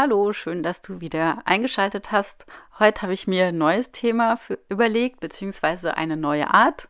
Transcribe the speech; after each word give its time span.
Hallo, 0.00 0.32
schön, 0.32 0.62
dass 0.62 0.80
du 0.80 1.00
wieder 1.00 1.42
eingeschaltet 1.44 2.12
hast. 2.12 2.46
Heute 2.78 3.02
habe 3.02 3.14
ich 3.14 3.26
mir 3.26 3.46
ein 3.46 3.58
neues 3.58 3.90
Thema 3.90 4.36
für, 4.36 4.56
überlegt, 4.68 5.18
beziehungsweise 5.18 5.96
eine 5.96 6.16
neue 6.16 6.54
Art. 6.54 6.88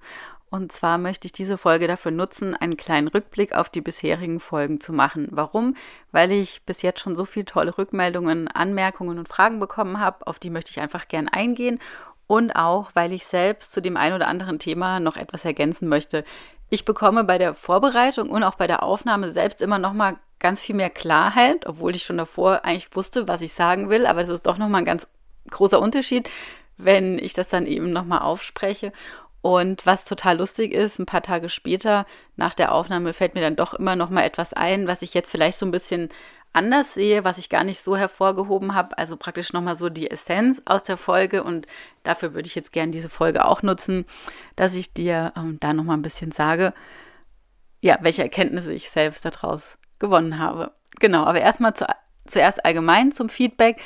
Und 0.51 0.73
zwar 0.73 0.99
möchte 0.99 1.25
ich 1.25 1.33
diese 1.33 1.57
Folge 1.57 1.87
dafür 1.87 2.11
nutzen, 2.11 2.55
einen 2.55 2.77
kleinen 2.77 3.09
Rückblick 3.09 3.55
auf 3.55 3.71
die 3.71 3.81
bisherigen 3.81 4.41
Folgen 4.41 4.79
zu 4.79 4.93
machen. 4.93 5.29
Warum? 5.31 5.75
Weil 6.13 6.31
ich 6.33 6.61
bis 6.67 6.83
jetzt 6.83 7.01
schon 7.01 7.17
so 7.17 7.25
viele 7.25 7.47
tolle 7.47 7.79
Rückmeldungen, 7.79 8.47
Anmerkungen 8.49 9.19
und 9.19 9.27
Fragen 9.27 9.59
bekommen 9.59 9.99
habe, 9.99 10.27
auf 10.27 10.39
die 10.39 10.51
möchte 10.51 10.73
ich 10.73 10.81
einfach 10.81 11.09
gern 11.09 11.29
eingehen. 11.29 11.81
Und 12.27 12.57
auch, 12.57 12.91
weil 12.93 13.15
ich 13.15 13.25
selbst 13.25 13.73
zu 13.73 13.81
dem 13.81 13.97
ein 13.97 14.13
oder 14.13 14.29
anderen 14.29 14.59
Thema 14.59 15.01
noch 15.01 15.17
etwas 15.17 15.47
ergänzen 15.47 15.89
möchte. 15.89 16.25
Ich 16.69 16.85
bekomme 16.85 17.25
bei 17.25 17.39
der 17.39 17.55
Vorbereitung 17.55 18.29
und 18.29 18.43
auch 18.43 18.57
bei 18.57 18.67
der 18.67 18.83
Aufnahme 18.83 19.33
selbst 19.33 19.63
immer 19.63 19.79
noch 19.79 19.95
mal 19.95 20.19
ganz 20.39 20.61
viel 20.61 20.75
mehr 20.75 20.91
Klarheit, 20.91 21.67
obwohl 21.67 21.95
ich 21.95 22.05
schon 22.05 22.19
davor 22.19 22.65
eigentlich 22.65 22.95
wusste, 22.95 23.29
was 23.29 23.41
ich 23.41 23.53
sagen 23.53 23.91
will, 23.91 24.07
aber 24.07 24.21
es 24.21 24.29
ist 24.29 24.47
doch 24.47 24.59
noch 24.59 24.69
mal 24.69 24.79
ein 24.79 24.85
ganz 24.85 25.07
großer 25.51 25.81
Unterschied, 25.81 26.29
wenn 26.77 27.19
ich 27.19 27.33
das 27.33 27.49
dann 27.49 27.67
eben 27.67 27.93
nochmal 27.93 28.21
aufspreche. 28.21 28.93
Und 29.41 29.87
was 29.87 30.05
total 30.05 30.39
lustig 30.39 30.73
ist, 30.73 30.99
ein 30.99 31.07
paar 31.07 31.23
Tage 31.23 31.49
später 31.49 32.07
nach 32.37 32.55
der 32.55 32.73
Aufnahme 32.73 33.13
fällt 33.13 33.35
mir 33.35 33.41
dann 33.41 33.57
doch 33.57 33.75
immer 33.75 33.97
noch 33.97 34.11
mal 34.11 34.25
etwas 34.25 34.53
ein, 34.53 34.89
was 34.89 35.03
ich 35.03 35.15
jetzt 35.15 35.31
vielleicht 35.31 35.59
so 35.59 35.67
ein 35.67 35.71
bisschen 35.71 36.09
anders 36.53 36.95
sehe, 36.95 37.25
was 37.25 37.39
ich 37.39 37.49
gar 37.49 37.63
nicht 37.63 37.81
so 37.81 37.97
hervorgehoben 37.97 38.75
habe. 38.75 38.99
Also 38.99 39.17
praktisch 39.17 39.53
nochmal 39.53 39.77
so 39.77 39.89
die 39.91 40.11
Essenz 40.11 40.61
aus 40.65 40.83
der 40.83 40.97
Folge. 40.97 41.45
Und 41.45 41.67
dafür 42.03 42.35
würde 42.35 42.49
ich 42.49 42.55
jetzt 42.55 42.73
gerne 42.73 42.91
diese 42.91 43.09
Folge 43.09 43.45
auch 43.45 43.63
nutzen, 43.63 44.07
dass 44.57 44.75
ich 44.75 44.93
dir 44.93 45.33
ähm, 45.37 45.59
da 45.61 45.73
nochmal 45.73 45.97
ein 45.97 46.03
bisschen 46.03 46.33
sage, 46.33 46.75
ja, 47.81 47.99
welche 48.01 48.23
Erkenntnisse 48.23 48.73
ich 48.73 48.91
selbst 48.91 49.25
daraus 49.25 49.79
gewonnen 49.99 50.39
habe. 50.39 50.73
Genau, 51.01 51.25
aber 51.25 51.41
erstmal 51.41 51.75
zu, 51.75 51.87
zuerst 52.27 52.65
allgemein 52.65 53.13
zum 53.13 53.29
Feedback. 53.29 53.81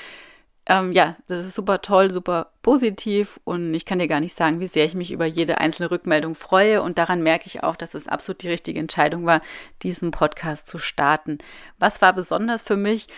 Ähm, 0.67 0.93
ja, 0.93 1.17
das 1.27 1.45
ist 1.45 1.57
super 1.57 1.83
toll, 1.83 2.13
super 2.13 2.53
positiv 2.63 3.41
und 3.43 3.75
ich 3.75 3.85
kann 3.85 3.99
dir 3.99 4.07
gar 4.07 4.21
nicht 4.21 4.37
sagen, 4.37 4.61
wie 4.61 4.69
sehr 4.69 4.85
ich 4.85 4.95
mich 4.95 5.11
über 5.11 5.27
jede 5.27 5.59
einzelne 5.59 5.91
Rückmeldung 5.91 6.37
freue 6.37 6.83
und 6.83 6.99
daran 6.99 7.21
merke 7.21 7.47
ich 7.47 7.65
auch, 7.65 7.75
dass 7.75 7.95
es 7.95 8.07
absolut 8.07 8.43
die 8.43 8.49
richtige 8.49 8.79
Entscheidung 8.79 9.27
war, 9.27 9.41
diesen 9.83 10.13
Podcast 10.13 10.69
zu 10.69 10.79
starten. 10.79 11.39
Was 11.81 12.01
war 12.01 12.13
besonders 12.13 12.63
für 12.63 12.77
mich? 12.77 13.09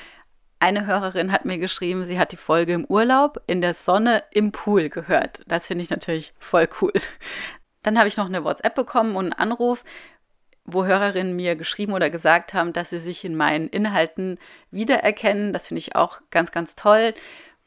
Eine 0.59 0.87
Hörerin 0.87 1.33
hat 1.33 1.45
mir 1.45 1.59
geschrieben, 1.59 2.05
sie 2.05 2.19
hat 2.19 2.33
die 2.33 2.39
Folge 2.39 2.73
im 2.73 2.87
Urlaub 2.87 3.43
in 3.47 3.61
der 3.61 3.75
Sonne 3.75 4.23
im 4.31 4.51
Pool 4.51 4.89
gehört. 4.89 5.43
Das 5.47 5.67
finde 5.67 5.85
ich 5.85 5.91
natürlich 5.91 6.33
voll 6.39 6.67
cool. 6.81 6.93
Dann 7.83 7.99
habe 7.99 8.09
ich 8.09 8.17
noch 8.17 8.25
eine 8.25 8.45
WhatsApp 8.45 8.75
bekommen 8.75 9.17
und 9.17 9.25
einen 9.27 9.33
Anruf 9.35 9.85
wo 10.65 10.85
Hörerinnen 10.85 11.37
mir 11.37 11.57
geschrieben 11.57 11.93
oder 11.93 12.11
gesagt 12.11 12.55
haben, 12.55 12.73
dass 12.73 12.91
sie 12.91 12.99
sich 12.99 13.25
in 13.25 13.37
meinen 13.37 13.69
Inhalten 13.69 14.39
wiedererkennen. 14.71 15.53
Das 15.53 15.69
finde 15.69 15.81
ich 15.81 15.95
auch 15.95 16.21
ganz, 16.31 16.53
ganz 16.53 16.75
toll, 16.75 17.15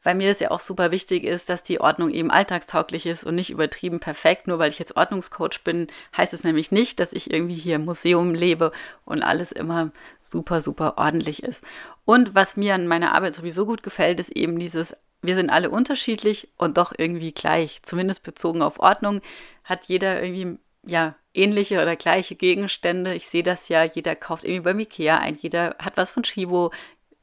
weil 0.03 0.15
mir 0.15 0.29
das 0.29 0.39
ja 0.39 0.51
auch 0.51 0.59
super 0.59 0.89
wichtig 0.91 1.23
ist, 1.23 1.49
dass 1.49 1.63
die 1.63 1.79
Ordnung 1.79 2.09
eben 2.11 2.31
alltagstauglich 2.31 3.05
ist 3.05 3.23
und 3.23 3.35
nicht 3.35 3.49
übertrieben 3.49 3.99
perfekt. 3.99 4.47
Nur 4.47 4.57
weil 4.57 4.69
ich 4.69 4.79
jetzt 4.79 4.97
Ordnungscoach 4.97 5.63
bin, 5.63 5.87
heißt 6.15 6.33
es 6.33 6.43
nämlich 6.43 6.71
nicht, 6.71 6.99
dass 6.99 7.13
ich 7.13 7.31
irgendwie 7.31 7.55
hier 7.55 7.75
im 7.75 7.85
Museum 7.85 8.33
lebe 8.33 8.71
und 9.05 9.21
alles 9.21 9.51
immer 9.51 9.91
super, 10.21 10.61
super 10.61 10.97
ordentlich 10.97 11.43
ist. 11.43 11.63
Und 12.05 12.33
was 12.35 12.57
mir 12.57 12.73
an 12.73 12.87
meiner 12.87 13.13
Arbeit 13.13 13.35
sowieso 13.35 13.65
gut 13.65 13.83
gefällt, 13.83 14.19
ist 14.19 14.31
eben 14.31 14.57
dieses 14.57 14.95
wir 15.21 15.35
sind 15.35 15.49
alle 15.49 15.69
unterschiedlich 15.69 16.47
und 16.57 16.77
doch 16.77 16.93
irgendwie 16.95 17.31
gleich. 17.31 17.81
Zumindest 17.83 18.23
bezogen 18.23 18.61
auf 18.61 18.79
Ordnung 18.79 19.21
hat 19.63 19.85
jeder 19.85 20.21
irgendwie 20.21 20.59
ja 20.87 21.15
ähnliche 21.33 21.81
oder 21.81 21.95
gleiche 21.95 22.35
Gegenstände. 22.35 23.13
Ich 23.13 23.27
sehe 23.27 23.43
das 23.43 23.69
ja, 23.69 23.83
jeder 23.83 24.15
kauft 24.15 24.43
irgendwie 24.43 24.61
beim 24.61 24.79
Ikea 24.79 25.17
ein, 25.17 25.35
jeder 25.35 25.75
hat 25.79 25.97
was 25.97 26.09
von 26.09 26.23
Chibo, 26.23 26.71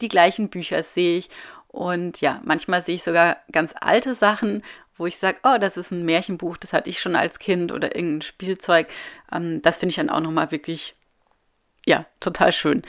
die 0.01 0.09
gleichen 0.09 0.49
Bücher 0.49 0.83
sehe 0.83 1.19
ich. 1.19 1.31
Und 1.69 2.21
ja, 2.21 2.41
manchmal 2.45 2.83
sehe 2.83 2.95
ich 2.95 3.03
sogar 3.03 3.39
ganz 3.51 3.75
alte 3.81 4.15
Sachen, 4.15 4.63
wo 4.97 5.07
ich 5.07 5.17
sage, 5.17 5.39
oh, 5.43 5.57
das 5.59 5.77
ist 5.77 5.91
ein 5.91 6.05
Märchenbuch, 6.05 6.57
das 6.57 6.73
hatte 6.73 6.89
ich 6.89 7.01
schon 7.01 7.17
als 7.17 7.41
Kind 7.41 7.73
oder 7.73 7.97
irgendein 7.97 8.23
Spielzeug. 8.23 8.89
Ähm, 9.33 9.61
das 9.63 9.79
finde 9.79 9.91
ich 9.91 9.97
dann 9.97 10.11
auch 10.11 10.21
nochmal 10.21 10.53
wirklich, 10.53 10.95
ja, 11.85 12.07
total 12.21 12.53
schön. 12.53 12.83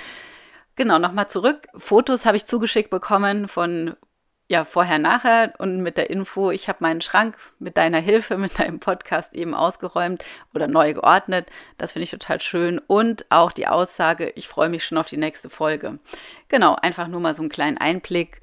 Genau, 0.76 1.00
nochmal 1.00 1.30
zurück. 1.30 1.68
Fotos 1.78 2.26
habe 2.26 2.38
ich 2.38 2.46
zugeschickt 2.46 2.90
bekommen 2.90 3.48
von 3.48 3.96
ja, 4.48 4.64
vorher, 4.64 5.00
nachher 5.00 5.54
und 5.58 5.82
mit 5.82 5.98
der 5.98 6.10
Info, 6.12 6.52
ich 6.52 6.70
habe 6.70 6.78
meinen 6.82 7.02
Schrank 7.02 7.38
mit 7.58 7.78
deiner 7.78 8.00
Hilfe, 8.00 8.38
mit 8.38 8.60
deinem 8.60 8.80
Podcast 8.80 9.34
eben 9.34 9.56
ausgeräumt 9.56 10.24
oder 10.54 10.68
neu 10.68 10.94
geordnet. 10.94 11.48
Das 11.78 11.94
finde 11.94 12.04
ich 12.04 12.12
total 12.12 12.42
schön. 12.42 12.80
Und 12.80 13.26
auch 13.30 13.52
die 13.52 13.68
Aussage, 13.68 14.32
ich 14.36 14.48
freue 14.48 14.70
mich 14.70 14.86
schon 14.86 14.98
auf 14.98 15.08
die 15.08 15.18
nächste 15.18 15.50
Folge. 15.50 16.00
Genau, 16.48 16.76
einfach 16.76 17.08
nur 17.08 17.22
mal 17.22 17.34
so 17.34 17.42
einen 17.42 17.50
kleinen 17.50 17.78
Einblick. 17.78 18.42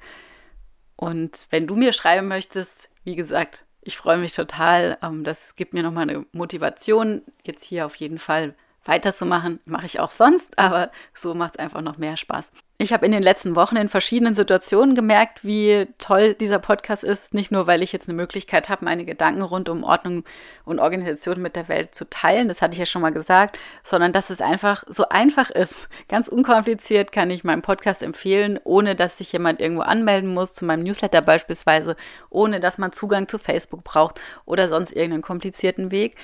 Und 0.97 1.47
wenn 1.49 1.67
du 1.67 1.75
mir 1.75 1.93
schreiben 1.93 2.27
möchtest, 2.27 2.89
wie 3.03 3.15
gesagt, 3.15 3.65
ich 3.81 3.97
freue 3.97 4.17
mich 4.17 4.33
total. 4.33 4.97
Ähm, 5.01 5.23
das 5.23 5.55
gibt 5.55 5.73
mir 5.73 5.83
nochmal 5.83 6.09
eine 6.09 6.25
Motivation, 6.31 7.21
jetzt 7.43 7.63
hier 7.63 7.85
auf 7.85 7.95
jeden 7.95 8.19
Fall 8.19 8.55
weiterzumachen. 8.85 9.59
Mache 9.65 9.85
ich 9.85 9.99
auch 9.99 10.11
sonst, 10.11 10.47
aber 10.57 10.91
so 11.13 11.33
macht 11.33 11.55
es 11.55 11.59
einfach 11.59 11.81
noch 11.81 11.97
mehr 11.97 12.17
Spaß. 12.17 12.51
Ich 12.79 12.91
habe 12.91 13.05
in 13.05 13.13
den 13.13 13.23
letzten 13.23 13.55
Wochen 13.55 13.77
in 13.77 13.87
verschiedenen 13.87 14.35
Situationen 14.35 14.93
gemerkt, 14.93 15.45
wie 15.45 15.87
toll 15.99 16.33
dieser 16.33 16.59
Podcast 16.59 17.03
ist. 17.03 17.33
Nicht 17.33 17.49
nur, 17.49 17.65
weil 17.65 17.81
ich 17.81 17.93
jetzt 17.93 18.09
eine 18.09 18.17
Möglichkeit 18.17 18.67
habe, 18.67 18.83
meine 18.83 19.05
Gedanken 19.05 19.41
rund 19.41 19.69
um 19.69 19.85
Ordnung 19.85 20.25
und 20.65 20.79
Organisation 20.79 21.41
mit 21.41 21.55
der 21.55 21.69
Welt 21.69 21.95
zu 21.95 22.09
teilen, 22.09 22.49
das 22.49 22.61
hatte 22.61 22.73
ich 22.73 22.79
ja 22.79 22.85
schon 22.85 23.01
mal 23.01 23.13
gesagt, 23.13 23.57
sondern 23.83 24.11
dass 24.11 24.29
es 24.29 24.41
einfach 24.41 24.83
so 24.87 25.07
einfach 25.07 25.49
ist. 25.49 25.87
Ganz 26.09 26.27
unkompliziert 26.27 27.11
kann 27.13 27.29
ich 27.29 27.45
meinen 27.45 27.61
Podcast 27.61 28.01
empfehlen, 28.01 28.59
ohne 28.65 28.95
dass 28.95 29.17
sich 29.17 29.31
jemand 29.31 29.61
irgendwo 29.61 29.83
anmelden 29.83 30.33
muss, 30.33 30.53
zu 30.53 30.65
meinem 30.65 30.83
Newsletter 30.83 31.21
beispielsweise, 31.21 31.95
ohne 32.29 32.59
dass 32.59 32.77
man 32.77 32.91
Zugang 32.91 33.29
zu 33.29 33.37
Facebook 33.37 33.83
braucht 33.85 34.19
oder 34.45 34.67
sonst 34.67 34.91
irgendeinen 34.91 35.21
komplizierten 35.21 35.91
Weg. 35.91 36.17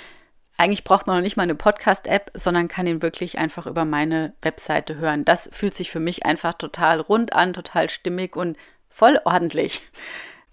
Eigentlich 0.59 0.84
braucht 0.84 1.08
man 1.08 1.16
noch 1.16 1.24
nicht 1.24 1.38
mal 1.38 1.44
eine 1.44 1.56
Podcast-App, 1.56 2.31
sondern 2.34 2.68
kann 2.68 2.86
ihn 2.86 3.02
wirklich 3.02 3.38
einfach 3.38 3.66
über 3.66 3.86
meine 3.86 4.34
Webseite 4.42 4.97
hören. 4.97 5.24
Das 5.24 5.50
fühlt 5.53 5.74
sich 5.74 5.90
für 5.90 6.02
mich 6.02 6.25
einfach 6.25 6.53
total 6.53 7.00
rund 7.00 7.31
an, 7.31 7.53
total 7.53 7.90
stimmig 7.90 8.36
und 8.36 8.58
voll 8.90 9.22
ordentlich. 9.24 9.81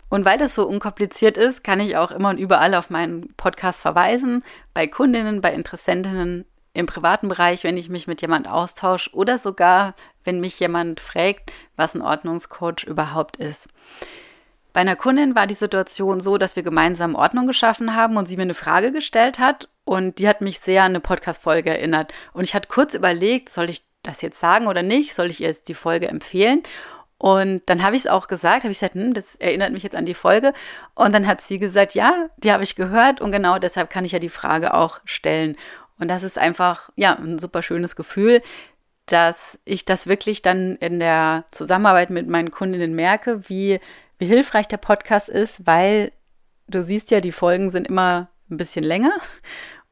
Und 0.09 0.25
weil 0.25 0.39
das 0.39 0.55
so 0.55 0.65
unkompliziert 0.65 1.37
ist, 1.37 1.65
kann 1.65 1.81
ich 1.81 1.97
auch 1.97 2.13
immer 2.13 2.29
und 2.29 2.39
überall 2.39 2.77
auf 2.77 2.89
meinen 2.89 3.35
Podcast 3.37 3.83
verweisen, 3.83 4.45
bei 4.75 4.87
Kundinnen, 4.87 5.41
bei 5.41 5.53
Interessentinnen 5.53 6.45
im 6.73 6.87
privaten 6.87 7.27
Bereich, 7.27 7.65
wenn 7.65 7.77
ich 7.77 7.89
mich 7.89 8.07
mit 8.07 8.23
jemand 8.23 8.47
austausche 8.47 9.13
oder 9.13 9.39
sogar, 9.39 9.97
wenn 10.23 10.39
mich 10.39 10.61
jemand 10.61 11.01
fragt, 11.01 11.53
was 11.75 11.97
ein 11.97 12.03
Ordnungscoach 12.03 12.85
überhaupt 12.87 13.39
ist. 13.39 13.67
Bei 14.77 14.83
einer 14.83 14.95
Kundin 14.95 15.35
war 15.35 15.47
die 15.47 15.55
Situation 15.55 16.21
so, 16.21 16.37
dass 16.37 16.55
wir 16.55 16.63
gemeinsam 16.63 17.15
Ordnung 17.15 17.47
geschaffen 17.47 17.97
haben 17.97 18.19
und 18.19 18.27
sie 18.27 18.37
mir 18.37 18.43
eine 18.43 18.53
Frage 18.53 18.93
gestellt 18.93 19.39
hat 19.39 19.71
und 19.87 20.19
die 20.19 20.29
hat 20.29 20.43
mich 20.43 20.61
sehr 20.61 20.83
an 20.83 20.91
eine 20.91 21.01
Podcast-Folge 21.01 21.71
erinnert. 21.71 22.13
Und 22.35 22.45
ich 22.45 22.55
hatte 22.55 22.69
kurz 22.69 22.93
überlegt, 22.93 23.49
soll 23.49 23.71
ich 23.71 23.87
das 24.03 24.21
jetzt 24.21 24.39
sagen 24.39 24.67
oder 24.67 24.83
nicht? 24.83 25.15
Soll 25.15 25.31
ich 25.31 25.41
ihr 25.41 25.47
jetzt 25.47 25.69
die 25.69 25.75
Folge 25.75 26.09
empfehlen? 26.09 26.63
Und 27.17 27.63
dann 27.65 27.83
habe 27.83 27.97
ich 27.97 28.03
es 28.03 28.07
auch 28.07 28.29
gesagt, 28.29 28.65
habe 28.65 28.71
ich 28.71 28.79
gesagt, 28.79 28.97
hm, 28.97 29.15
das 29.15 29.37
erinnert 29.37 29.73
mich 29.73 29.83
jetzt 29.83 29.97
an 29.97 30.05
die 30.05 30.13
Folge. 30.13 30.53
Und 30.95 31.15
dann 31.15 31.27
hat 31.27 31.41
sie 31.41 31.59
gesagt, 31.59 31.95
ja, 31.95 32.29
die 32.37 32.53
habe 32.53 32.63
ich 32.63 32.77
gehört 32.77 33.23
und 33.23 33.33
genau 33.33 33.59
deshalb 33.59 33.89
kann 33.89 34.05
ich 34.05 34.13
ja 34.13 34.19
die 34.19 34.29
Frage 34.29 34.75
auch 34.75 35.01
stellen. 35.07 35.57
Und 35.99 36.09
das 36.09 36.23
ist 36.23 36.37
einfach, 36.37 36.91
ja, 36.97 37.15
ein 37.15 37.39
super 37.39 37.63
schönes 37.63 37.97
Gefühl, 37.97 38.43
dass 39.07 39.59
ich 39.65 39.87
das 39.87 40.07
wirklich 40.07 40.43
dann 40.43 40.77
in 40.77 40.99
der 40.99 41.45
Zusammenarbeit 41.51 42.11
mit 42.11 42.29
meinen 42.29 42.51
Kundinnen 42.51 42.95
merke, 42.95 43.49
wie 43.49 43.81
wie 44.19 44.27
hilfreich 44.27 44.69
der 44.69 44.77
Podcast 44.79 45.29
ist, 45.29 45.67
weil 45.67 46.13
du 46.69 46.83
siehst 46.83 47.11
ja, 47.11 47.21
die 47.21 47.33
Folgen 47.33 47.71
sind 47.71 47.87
immer 47.87 48.29
ein 48.51 48.57
bisschen 48.57 48.85
länger 48.85 49.13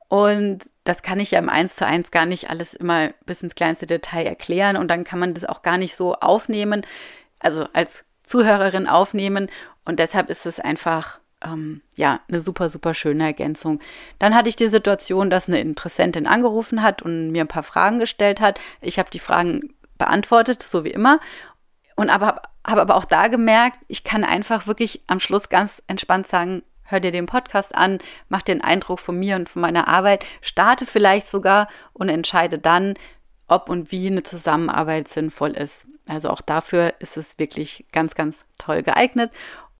und 0.09 0.71
das 0.85 1.03
kann 1.03 1.21
ich 1.21 1.32
ja 1.32 1.38
im 1.38 1.49
Eins 1.49 1.76
zu 1.76 1.87
eins 1.87 2.11
gar 2.11 2.26
nicht 2.26 2.50
alles 2.50 2.75
immer 2.75 3.11
bis 3.26 3.43
ins 3.43 3.55
kleinste 3.55 3.87
Detail 3.87 4.26
erklären 4.26 4.76
und 4.76 4.88
dann 4.88 5.05
kann 5.05 5.19
man 5.19 5.35
das 5.35 5.44
auch 5.44 5.62
gar 5.62 5.79
nicht 5.79 5.97
so 5.97 6.15
aufnehmen, 6.15 6.87
also 7.38 7.67
als 7.73 8.05
Zuhörerin 8.23 8.87
aufnehmen 8.87 9.50
und 9.85 9.99
deshalb 9.99 10.31
ist 10.31 10.47
es 10.47 10.61
einfach 10.61 11.21
ähm, 11.43 11.82
ja 11.94 12.21
eine 12.29 12.41
super 12.41 12.71
super 12.71 12.94
schöne 12.94 13.25
Ergänzung. 13.25 13.81
Dann 14.19 14.35
hatte 14.35 14.49
ich 14.49 14.56
die 14.56 14.69
Situation, 14.69 15.31
dass 15.31 15.49
eine 15.49 15.61
Interessentin 15.61 16.26
angerufen 16.26 16.82
hat 16.82 17.03
und 17.03 17.31
mir 17.31 17.43
ein 17.43 17.49
paar 17.49 17.62
Fragen 17.62 17.99
gestellt 17.99 18.41
hat. 18.41 18.61
Ich 18.81 18.99
habe 18.99 19.11
die 19.11 19.19
Fragen 19.19 19.75
beantwortet, 19.99 20.62
so 20.62 20.85
wie 20.85 20.91
immer 20.91 21.21
und 21.96 22.11
aber 22.11 22.43
habe 22.67 22.81
aber 22.81 22.96
auch 22.96 23.05
da 23.05 23.29
gemerkt, 23.29 23.79
ich 23.88 24.05
kann 24.05 24.25
einfach 24.25 24.67
wirklich 24.67 25.02
am 25.06 25.20
Schluss 25.20 25.49
ganz 25.49 25.82
entspannt 25.87 26.26
sagen, 26.26 26.62
hör 26.85 27.00
dir 27.00 27.11
den 27.11 27.26
Podcast 27.26 27.75
an, 27.75 27.99
mach 28.29 28.43
einen 28.46 28.61
Eindruck 28.61 29.00
von 29.00 29.19
mir 29.19 29.37
und 29.37 29.49
von 29.49 29.62
meiner 29.62 29.88
Arbeit, 29.88 30.25
starte 30.41 30.87
vielleicht 30.87 31.29
sogar 31.29 31.69
und 31.93 32.08
entscheide 32.08 32.58
dann, 32.58 32.94
ob 33.49 33.69
und 33.69 33.93
wie 33.93 34.06
eine 34.06 34.23
Zusammenarbeit 34.23 35.08
sinnvoll 35.08 35.50
ist. 35.52 35.87
Also 36.06 36.31
auch 36.31 36.41
dafür 36.41 36.94
ist 36.99 37.17
es 37.17 37.38
wirklich 37.38 37.87
ganz, 37.93 38.14
ganz 38.14 38.37
toll 38.58 38.82
geeignet. 38.82 39.31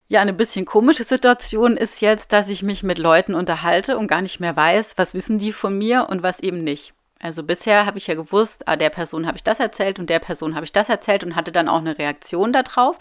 Ja, 0.09 0.21
eine 0.21 0.33
bisschen 0.33 0.65
komische 0.65 1.05
Situation 1.05 1.77
ist 1.77 2.01
jetzt, 2.01 2.33
dass 2.33 2.49
ich 2.49 2.63
mich 2.63 2.83
mit 2.83 2.99
Leuten 2.99 3.35
unterhalte 3.35 3.99
und 3.99 4.07
gar 4.07 4.21
nicht 4.21 4.41
mehr 4.41 4.55
weiß, 4.55 4.95
was 4.97 5.15
wissen 5.15 5.39
die 5.39 5.53
von 5.53 5.77
mir 5.77 6.09
und 6.11 6.23
was 6.23 6.41
eben 6.41 6.63
nicht. 6.63 6.95
Also 7.21 7.43
bisher 7.43 7.87
habe 7.87 7.99
ich 7.99 8.07
ja 8.07 8.15
gewusst, 8.15 8.69
ah, 8.69 8.77
der 8.77 8.91
Person 8.91 9.27
habe 9.27 9.37
ich 9.37 9.45
das 9.45 9.61
erzählt 9.61 9.99
und 9.99 10.11
der 10.11 10.19
Person 10.19 10.55
habe 10.55 10.65
ich 10.65 10.73
das 10.73 10.89
erzählt 10.89 11.25
und 11.25 11.37
hatte 11.37 11.53
dann 11.53 11.69
auch 11.69 11.79
eine 11.79 11.99
Reaktion 11.99 12.53
darauf. 12.53 12.99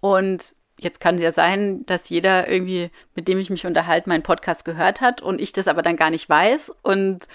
Und 0.00 0.54
jetzt 0.78 1.00
kann 1.00 1.16
es 1.16 1.22
ja 1.22 1.32
sein, 1.32 1.84
dass 1.86 2.08
jeder 2.08 2.48
irgendwie, 2.48 2.90
mit 3.14 3.26
dem 3.28 3.38
ich 3.38 3.50
mich 3.50 3.66
unterhalte, 3.66 4.08
meinen 4.08 4.22
Podcast 4.22 4.64
gehört 4.64 5.00
hat 5.00 5.22
und 5.22 5.40
ich 5.40 5.52
das 5.52 5.68
aber 5.68 5.82
dann 5.82 5.96
gar 5.96 6.10
nicht 6.10 6.28
weiß. 6.28 6.72
Und 6.82 7.26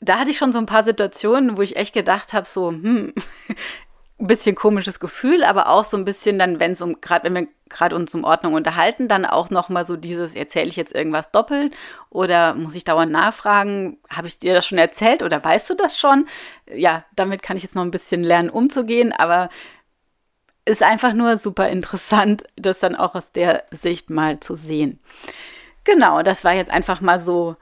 da 0.00 0.18
hatte 0.18 0.30
ich 0.30 0.38
schon 0.38 0.52
so 0.52 0.58
ein 0.58 0.66
paar 0.66 0.84
Situationen, 0.84 1.56
wo 1.56 1.62
ich 1.62 1.76
echt 1.76 1.94
gedacht 1.94 2.32
habe, 2.32 2.46
so, 2.46 2.70
hm, 2.70 3.14
ein 4.22 4.28
bisschen 4.28 4.54
komisches 4.54 5.00
Gefühl, 5.00 5.42
aber 5.42 5.68
auch 5.68 5.84
so 5.84 5.96
ein 5.96 6.04
bisschen 6.04 6.38
dann, 6.38 6.60
wenn 6.60 6.72
es 6.72 6.80
um, 6.80 7.00
gerade 7.00 7.24
wenn 7.24 7.34
wir 7.34 7.48
gerade 7.68 7.96
uns 7.96 8.14
um 8.14 8.22
Ordnung 8.22 8.54
unterhalten, 8.54 9.08
dann 9.08 9.26
auch 9.26 9.50
nochmal 9.50 9.84
so 9.84 9.96
dieses, 9.96 10.34
erzähle 10.34 10.68
ich 10.68 10.76
jetzt 10.76 10.94
irgendwas 10.94 11.32
doppelt 11.32 11.74
oder 12.08 12.54
muss 12.54 12.76
ich 12.76 12.84
dauernd 12.84 13.10
nachfragen, 13.10 13.98
habe 14.08 14.28
ich 14.28 14.38
dir 14.38 14.54
das 14.54 14.64
schon 14.64 14.78
erzählt 14.78 15.22
oder 15.24 15.42
weißt 15.44 15.68
du 15.70 15.74
das 15.74 15.98
schon? 15.98 16.28
Ja, 16.72 17.04
damit 17.16 17.42
kann 17.42 17.56
ich 17.56 17.64
jetzt 17.64 17.74
noch 17.74 17.82
ein 17.82 17.90
bisschen 17.90 18.22
lernen 18.22 18.50
umzugehen, 18.50 19.12
aber 19.12 19.50
ist 20.64 20.84
einfach 20.84 21.12
nur 21.14 21.38
super 21.38 21.68
interessant, 21.68 22.44
das 22.54 22.78
dann 22.78 22.94
auch 22.94 23.16
aus 23.16 23.32
der 23.34 23.64
Sicht 23.72 24.10
mal 24.10 24.38
zu 24.38 24.54
sehen. 24.54 25.00
Genau, 25.82 26.22
das 26.22 26.44
war 26.44 26.52
jetzt 26.52 26.70
einfach 26.70 27.00
mal 27.00 27.18
so 27.18 27.56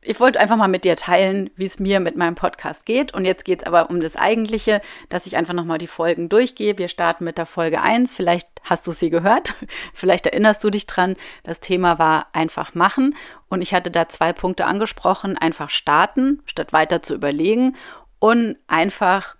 ich 0.00 0.20
wollte 0.20 0.38
einfach 0.38 0.56
mal 0.56 0.68
mit 0.68 0.84
dir 0.84 0.94
teilen, 0.94 1.50
wie 1.56 1.64
es 1.64 1.80
mir 1.80 1.98
mit 1.98 2.16
meinem 2.16 2.36
Podcast 2.36 2.86
geht. 2.86 3.12
Und 3.14 3.24
jetzt 3.24 3.44
geht 3.44 3.62
es 3.62 3.66
aber 3.66 3.90
um 3.90 4.00
das 4.00 4.14
Eigentliche, 4.14 4.80
dass 5.08 5.26
ich 5.26 5.36
einfach 5.36 5.54
nochmal 5.54 5.78
die 5.78 5.88
Folgen 5.88 6.28
durchgehe. 6.28 6.78
Wir 6.78 6.88
starten 6.88 7.24
mit 7.24 7.36
der 7.36 7.46
Folge 7.46 7.82
1. 7.82 8.14
Vielleicht 8.14 8.48
hast 8.62 8.86
du 8.86 8.92
sie 8.92 9.10
gehört. 9.10 9.54
Vielleicht 9.92 10.26
erinnerst 10.26 10.62
du 10.62 10.70
dich 10.70 10.86
dran. 10.86 11.16
Das 11.42 11.58
Thema 11.58 11.98
war 11.98 12.28
einfach 12.32 12.74
machen. 12.74 13.16
Und 13.48 13.60
ich 13.60 13.74
hatte 13.74 13.90
da 13.90 14.08
zwei 14.08 14.32
Punkte 14.32 14.66
angesprochen. 14.66 15.36
Einfach 15.36 15.68
starten, 15.68 16.42
statt 16.46 16.72
weiter 16.72 17.02
zu 17.02 17.14
überlegen. 17.14 17.74
Und 18.20 18.56
einfach 18.68 19.36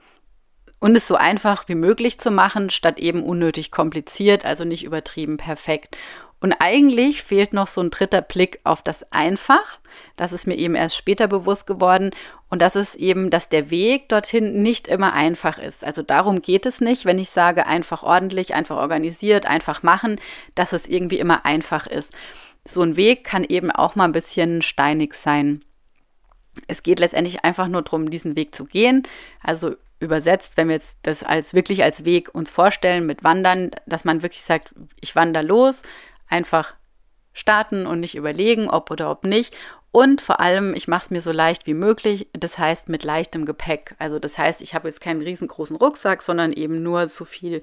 und 0.81 0.97
es 0.97 1.09
so 1.09 1.17
einfach 1.17 1.69
wie 1.69 1.75
möglich 1.75 2.19
zu 2.19 2.31
machen, 2.31 2.71
statt 2.71 3.01
eben 3.01 3.25
unnötig 3.25 3.73
kompliziert, 3.73 4.45
also 4.45 4.65
nicht 4.65 4.85
übertrieben 4.85 5.37
perfekt. 5.37 5.97
Und 6.41 6.55
eigentlich 6.61 7.23
fehlt 7.23 7.53
noch 7.53 7.67
so 7.67 7.81
ein 7.81 7.91
dritter 7.91 8.23
Blick 8.23 8.61
auf 8.63 8.83
das 8.83 9.11
Einfach. 9.13 9.81
Das 10.17 10.33
ist 10.33 10.47
mir 10.47 10.57
eben 10.57 10.77
erst 10.77 10.97
später 10.97 11.27
bewusst 11.27 11.67
geworden. 11.67 12.11
Und 12.49 12.63
das 12.63 12.77
ist 12.77 12.95
eben, 12.95 13.31
dass 13.31 13.49
der 13.49 13.71
Weg 13.71 14.09
dorthin 14.09 14.63
nicht 14.63 14.87
immer 14.87 15.13
einfach 15.13 15.59
ist. 15.59 15.85
Also 15.85 16.03
darum 16.03 16.41
geht 16.41 16.65
es 16.65 16.81
nicht, 16.81 17.05
wenn 17.05 17.19
ich 17.19 17.31
sage, 17.31 17.67
einfach 17.67 18.03
ordentlich, 18.03 18.55
einfach 18.55 18.77
organisiert, 18.77 19.47
einfach 19.47 19.83
machen, 19.83 20.21
dass 20.55 20.73
es 20.73 20.87
irgendwie 20.87 21.19
immer 21.19 21.45
einfach 21.45 21.87
ist. 21.87 22.13
So 22.65 22.83
ein 22.83 22.97
Weg 22.97 23.25
kann 23.25 23.45
eben 23.45 23.71
auch 23.71 23.97
mal 23.97 24.05
ein 24.05 24.13
bisschen 24.13 24.63
steinig 24.63 25.15
sein. 25.15 25.65
Es 26.69 26.83
geht 26.83 27.01
letztendlich 27.01 27.45
einfach 27.45 27.69
nur 27.69 27.83
darum, 27.83 28.11
diesen 28.11 28.37
Weg 28.37 28.55
zu 28.55 28.65
gehen. 28.65 29.03
Also 29.43 29.75
übersetzt, 30.01 30.57
wenn 30.57 30.69
wir 30.69 30.77
jetzt 30.77 30.99
das 31.03 31.23
als 31.23 31.55
wirklich 31.55 31.83
als 31.83 32.05
Weg 32.05 32.35
uns 32.35 32.51
vorstellen 32.51 33.07
mit 33.07 33.25
Wandern, 33.25 33.71
dass 33.87 34.05
man 34.05 34.23
wirklich 34.23 34.43
sagt, 34.43 34.73
ich 35.01 35.17
wandere 35.17 35.45
los, 35.45 35.83
einfach 36.29 36.75
starten 37.33 37.87
und 37.87 38.01
nicht 38.01 38.17
überlegen, 38.17 38.69
ob 38.69 38.91
oder 38.91 39.11
ob 39.11 39.25
nicht. 39.25 39.57
Und 39.91 40.21
vor 40.21 40.41
allem, 40.41 40.75
ich 40.75 40.87
mache 40.87 41.05
es 41.05 41.11
mir 41.11 41.23
so 41.23 41.33
leicht 41.33 41.67
wie 41.67 41.75
möglich, 41.75 42.29
das 42.33 42.59
heißt 42.59 42.89
mit 42.89 43.05
leichtem 43.05 43.47
Gepäck. 43.47 43.95
Also 43.99 44.19
das 44.19 44.37
heißt, 44.37 44.61
ich 44.61 44.75
habe 44.75 44.89
jetzt 44.89 45.01
keinen 45.01 45.23
riesengroßen 45.23 45.77
Rucksack, 45.77 46.23
sondern 46.23 46.53
eben 46.53 46.83
nur 46.83 47.09
so 47.09 47.25
viel, 47.25 47.63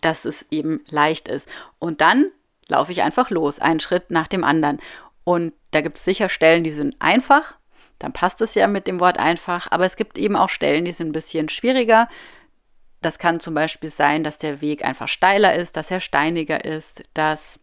dass 0.00 0.24
es 0.24 0.46
eben 0.50 0.80
leicht 0.88 1.28
ist. 1.28 1.48
Und 1.78 2.00
dann 2.00 2.30
laufe 2.66 2.92
ich 2.92 3.02
einfach 3.02 3.30
los, 3.30 3.58
einen 3.58 3.80
Schritt 3.80 4.10
nach 4.10 4.28
dem 4.28 4.44
anderen. 4.44 4.80
Und 5.24 5.52
da 5.72 5.80
gibt 5.80 5.98
es 5.98 6.04
sicher 6.04 6.28
Stellen, 6.28 6.64
die 6.64 6.70
sind 6.70 6.96
einfach, 6.98 7.56
dann 7.98 8.12
passt 8.12 8.40
es 8.40 8.54
ja 8.54 8.66
mit 8.66 8.86
dem 8.86 9.00
Wort 9.00 9.18
einfach, 9.18 9.70
aber 9.70 9.84
es 9.84 9.96
gibt 9.96 10.16
eben 10.16 10.36
auch 10.36 10.48
Stellen, 10.48 10.84
die 10.84 10.92
sind 10.92 11.08
ein 11.08 11.12
bisschen 11.12 11.48
schwieriger. 11.48 12.08
Das 13.00 13.18
kann 13.18 13.40
zum 13.40 13.54
Beispiel 13.54 13.90
sein, 13.90 14.24
dass 14.24 14.38
der 14.38 14.60
Weg 14.60 14.84
einfach 14.84 15.08
steiler 15.08 15.54
ist, 15.54 15.76
dass 15.76 15.90
er 15.90 16.00
steiniger 16.00 16.64
ist, 16.64 17.02
dass, 17.14 17.60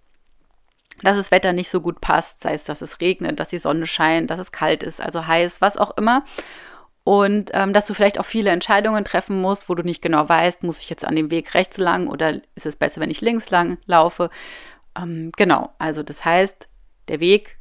dass 1.01 1.17
das 1.17 1.31
Wetter 1.31 1.51
nicht 1.51 1.69
so 1.69 1.81
gut 1.81 1.99
passt, 1.99 2.41
sei 2.41 2.53
es, 2.53 2.63
dass 2.63 2.81
es 2.81 3.01
regnet, 3.01 3.39
dass 3.39 3.49
die 3.49 3.57
Sonne 3.57 3.85
scheint, 3.85 4.29
dass 4.29 4.39
es 4.39 4.51
kalt 4.51 4.83
ist, 4.83 5.01
also 5.01 5.27
heiß, 5.27 5.59
was 5.59 5.77
auch 5.77 5.97
immer. 5.97 6.23
Und 7.03 7.51
ähm, 7.53 7.73
dass 7.73 7.85
du 7.85 7.93
vielleicht 7.93 8.19
auch 8.19 8.25
viele 8.25 8.49
Entscheidungen 8.49 9.05
treffen 9.05 9.39
musst, 9.39 9.69
wo 9.69 9.75
du 9.75 9.83
nicht 9.83 10.01
genau 10.01 10.27
weißt, 10.27 10.63
muss 10.63 10.79
ich 10.79 10.89
jetzt 10.89 11.05
an 11.05 11.15
dem 11.15 11.29
Weg 11.29 11.53
rechts 11.53 11.77
lang 11.77 12.07
oder 12.07 12.41
ist 12.55 12.65
es 12.65 12.77
besser, 12.77 12.99
wenn 13.01 13.11
ich 13.11 13.21
links 13.21 13.51
lang 13.51 13.77
laufe. 13.85 14.31
Ähm, 14.97 15.31
genau, 15.38 15.71
also 15.77 16.01
das 16.01 16.25
heißt, 16.25 16.67
der 17.09 17.19
Weg 17.19 17.57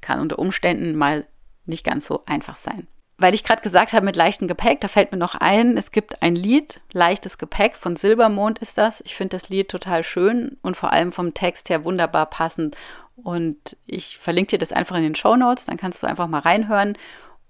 kann 0.00 0.20
unter 0.20 0.38
Umständen 0.38 0.96
mal 0.96 1.26
nicht 1.66 1.84
ganz 1.84 2.06
so 2.06 2.22
einfach 2.24 2.56
sein 2.56 2.88
weil 3.22 3.34
ich 3.34 3.44
gerade 3.44 3.62
gesagt 3.62 3.92
habe 3.92 4.04
mit 4.04 4.16
leichtem 4.16 4.48
Gepäck, 4.48 4.80
da 4.80 4.88
fällt 4.88 5.12
mir 5.12 5.18
noch 5.18 5.34
ein, 5.34 5.76
es 5.78 5.90
gibt 5.92 6.20
ein 6.22 6.36
Lied, 6.36 6.80
Leichtes 6.92 7.38
Gepäck 7.38 7.76
von 7.76 7.96
Silbermond 7.96 8.58
ist 8.58 8.76
das. 8.76 9.00
Ich 9.02 9.14
finde 9.14 9.36
das 9.36 9.48
Lied 9.48 9.68
total 9.68 10.04
schön 10.04 10.58
und 10.62 10.76
vor 10.76 10.92
allem 10.92 11.12
vom 11.12 11.32
Text 11.32 11.70
her 11.70 11.84
wunderbar 11.84 12.26
passend. 12.26 12.76
Und 13.16 13.76
ich 13.86 14.18
verlinke 14.18 14.50
dir 14.50 14.58
das 14.58 14.72
einfach 14.72 14.96
in 14.96 15.04
den 15.04 15.14
Show 15.14 15.36
Notes, 15.36 15.66
dann 15.66 15.76
kannst 15.76 16.02
du 16.02 16.06
einfach 16.06 16.26
mal 16.26 16.40
reinhören. 16.40 16.98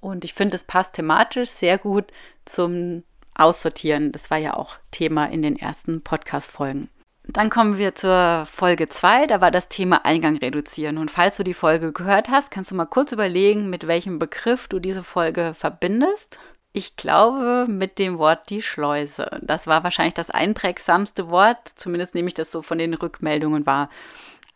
Und 0.00 0.24
ich 0.24 0.34
finde, 0.34 0.56
es 0.56 0.64
passt 0.64 0.94
thematisch 0.94 1.48
sehr 1.48 1.78
gut 1.78 2.12
zum 2.44 3.04
Aussortieren. 3.34 4.12
Das 4.12 4.30
war 4.30 4.38
ja 4.38 4.54
auch 4.54 4.76
Thema 4.90 5.26
in 5.26 5.42
den 5.42 5.56
ersten 5.56 6.02
Podcast-Folgen. 6.02 6.88
Dann 7.24 7.50
kommen 7.50 7.78
wir 7.78 7.94
zur 7.94 8.46
Folge 8.50 8.88
2, 8.88 9.26
da 9.28 9.40
war 9.40 9.52
das 9.52 9.68
Thema 9.68 10.04
Eingang 10.04 10.36
reduzieren. 10.38 10.98
Und 10.98 11.10
falls 11.10 11.36
du 11.36 11.44
die 11.44 11.54
Folge 11.54 11.92
gehört 11.92 12.28
hast, 12.28 12.50
kannst 12.50 12.72
du 12.72 12.74
mal 12.74 12.86
kurz 12.86 13.12
überlegen, 13.12 13.70
mit 13.70 13.86
welchem 13.86 14.18
Begriff 14.18 14.66
du 14.66 14.80
diese 14.80 15.04
Folge 15.04 15.54
verbindest. 15.54 16.38
Ich 16.72 16.96
glaube 16.96 17.66
mit 17.68 17.98
dem 17.98 18.18
Wort 18.18 18.50
die 18.50 18.62
Schleuse. 18.62 19.38
Das 19.40 19.66
war 19.66 19.84
wahrscheinlich 19.84 20.14
das 20.14 20.30
einprägsamste 20.30 21.30
Wort, 21.30 21.68
zumindest 21.76 22.14
nehme 22.14 22.28
ich 22.28 22.34
das 22.34 22.50
so 22.50 22.60
von 22.60 22.78
den 22.78 22.94
Rückmeldungen 22.94 23.66
wahr. 23.66 23.88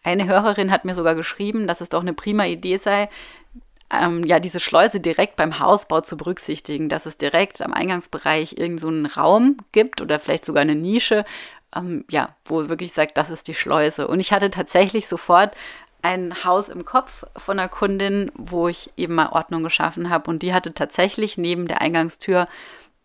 Eine 0.02 0.26
Hörerin 0.26 0.70
hat 0.70 0.84
mir 0.84 0.94
sogar 0.94 1.14
geschrieben, 1.14 1.66
dass 1.66 1.80
es 1.80 1.88
doch 1.88 2.00
eine 2.00 2.14
prima 2.14 2.46
Idee 2.46 2.78
sei, 2.78 3.08
ähm, 3.90 4.25
ja, 4.25 4.40
diese 4.40 4.58
Schleuse 4.58 4.99
direkt 4.99 5.37
beim 5.37 5.61
Hausbau 5.61 6.00
zu 6.00 6.16
berücksichtigen, 6.16 6.88
dass 6.88 7.06
es 7.06 7.16
direkt 7.16 7.62
am 7.62 7.73
Eingangsbereich 7.73 8.54
irgendeinen 8.58 9.06
so 9.06 9.20
Raum 9.20 9.58
gibt 9.73 10.00
oder 10.00 10.18
vielleicht 10.18 10.44
sogar 10.44 10.62
eine 10.62 10.75
Nische, 10.75 11.25
ähm, 11.76 12.04
ja, 12.11 12.30
wo 12.45 12.68
wirklich 12.68 12.92
sagt, 12.92 13.16
das 13.16 13.30
ist 13.30 13.49
die 13.49 13.54
Schleuse. 13.54 14.09
Und 14.09 14.21
ich 14.21 14.33
hatte 14.33 14.50
tatsächlich 14.50 15.09
sofort 15.09 15.54
ein 16.02 16.45
Haus 16.45 16.68
im 16.68 16.85
Kopf 16.85 17.25
von 17.37 17.59
einer 17.59 17.68
Kundin, 17.68 18.30
wo 18.35 18.68
ich 18.68 18.90
eben 18.97 19.14
mal 19.14 19.30
Ordnung 19.30 19.62
geschaffen 19.62 20.11
habe. 20.11 20.30
Und 20.30 20.42
die 20.42 20.54
hatte 20.54 20.73
tatsächlich 20.73 21.37
neben 21.37 21.66
der 21.66 21.80
Eingangstür 21.80 22.47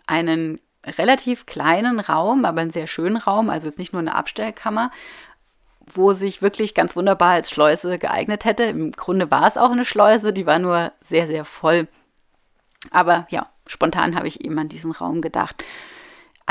einen 0.08 0.60
relativ 0.86 1.46
kleinen 1.46 2.00
Raum, 2.00 2.46
aber 2.46 2.62
einen 2.62 2.72
sehr 2.72 2.88
schönen 2.88 3.18
Raum, 3.18 3.50
also 3.50 3.68
jetzt 3.68 3.80
nicht 3.80 3.94
nur 3.94 4.02
eine 4.02 4.16
Abstellkammer, 4.16 4.92
wo 5.86 6.14
sich 6.14 6.42
wirklich 6.42 6.74
ganz 6.74 6.96
wunderbar 6.96 7.32
als 7.32 7.50
Schleuse 7.50 7.98
geeignet 7.98 8.46
hätte. 8.46 8.64
Im 8.64 8.92
Grunde 8.92 9.30
war 9.32 9.48
es 9.48 9.58
auch 9.58 9.72
eine 9.72 9.86
Schleuse, 9.86 10.34
die 10.34 10.46
war 10.46 10.60
nur 10.60 10.92
sehr, 11.08 11.28
sehr 11.28 11.46
voll. 11.46 11.88
Aber 12.90 13.28
ja, 13.30 13.50
spontan 13.68 14.16
habe 14.16 14.28
ich 14.28 14.44
eben 14.44 14.58
an 14.58 14.70
diesen 14.70 14.92
Raum 14.92 15.22
gedacht. 15.22 15.64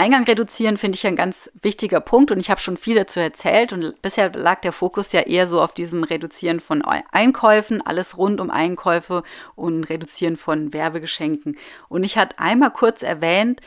Eingang 0.00 0.24
reduzieren 0.24 0.78
finde 0.78 0.96
ich 0.96 1.06
ein 1.06 1.14
ganz 1.14 1.50
wichtiger 1.60 2.00
Punkt 2.00 2.30
und 2.30 2.38
ich 2.38 2.48
habe 2.48 2.58
schon 2.58 2.78
viel 2.78 2.94
dazu 2.94 3.20
erzählt 3.20 3.74
und 3.74 4.00
bisher 4.00 4.32
lag 4.32 4.62
der 4.62 4.72
Fokus 4.72 5.12
ja 5.12 5.20
eher 5.20 5.46
so 5.46 5.60
auf 5.60 5.74
diesem 5.74 6.04
Reduzieren 6.04 6.58
von 6.58 6.82
Einkäufen, 6.82 7.82
alles 7.82 8.16
rund 8.16 8.40
um 8.40 8.50
Einkäufe 8.50 9.22
und 9.56 9.84
Reduzieren 9.84 10.36
von 10.36 10.72
Werbegeschenken. 10.72 11.58
Und 11.90 12.04
ich 12.04 12.16
hatte 12.16 12.38
einmal 12.38 12.70
kurz 12.70 13.02
erwähnt, 13.02 13.60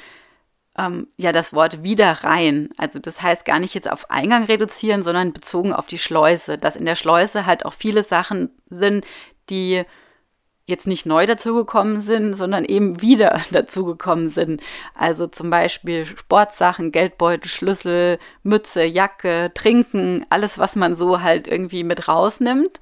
ähm, 0.76 1.08
ja, 1.18 1.32
das 1.32 1.54
Wort 1.54 1.84
wieder 1.84 2.24
rein. 2.24 2.70
Also 2.78 2.98
das 2.98 3.22
heißt 3.22 3.46
gar 3.46 3.60
nicht 3.60 3.76
jetzt 3.76 3.92
auf 3.92 4.10
Eingang 4.10 4.46
reduzieren, 4.46 5.04
sondern 5.04 5.34
bezogen 5.34 5.72
auf 5.72 5.86
die 5.86 6.00
Schleuse, 6.00 6.58
dass 6.58 6.76
in 6.76 6.86
der 6.86 6.96
Schleuse 6.96 7.46
halt 7.46 7.64
auch 7.64 7.74
viele 7.74 8.02
Sachen 8.02 8.50
sind, 8.72 9.06
die 9.52 9.84
jetzt 10.66 10.88
nicht 10.88 11.06
neu 11.06 11.26
dazugekommen 11.26 12.00
sind, 12.00 12.36
sondern 12.36 12.64
eben 12.64 13.02
wieder 13.02 13.42
dazugekommen 13.52 14.30
sind. 14.30 14.62
Also 14.96 15.28
zum 15.28 15.50
Beispiel 15.50 16.06
Sportsachen, 16.06 16.92
Geldbeutel, 16.92 17.50
Schlüssel, 17.50 18.20
Mütze, 18.44 18.84
Jacke, 18.84 19.52
Trinken, 19.54 20.26
alles, 20.30 20.58
was 20.60 20.76
man 20.76 20.96
so 20.96 21.22
halt 21.22 21.48
irgendwie 21.48 21.84
mit 21.84 22.08
rausnimmt, 22.08 22.80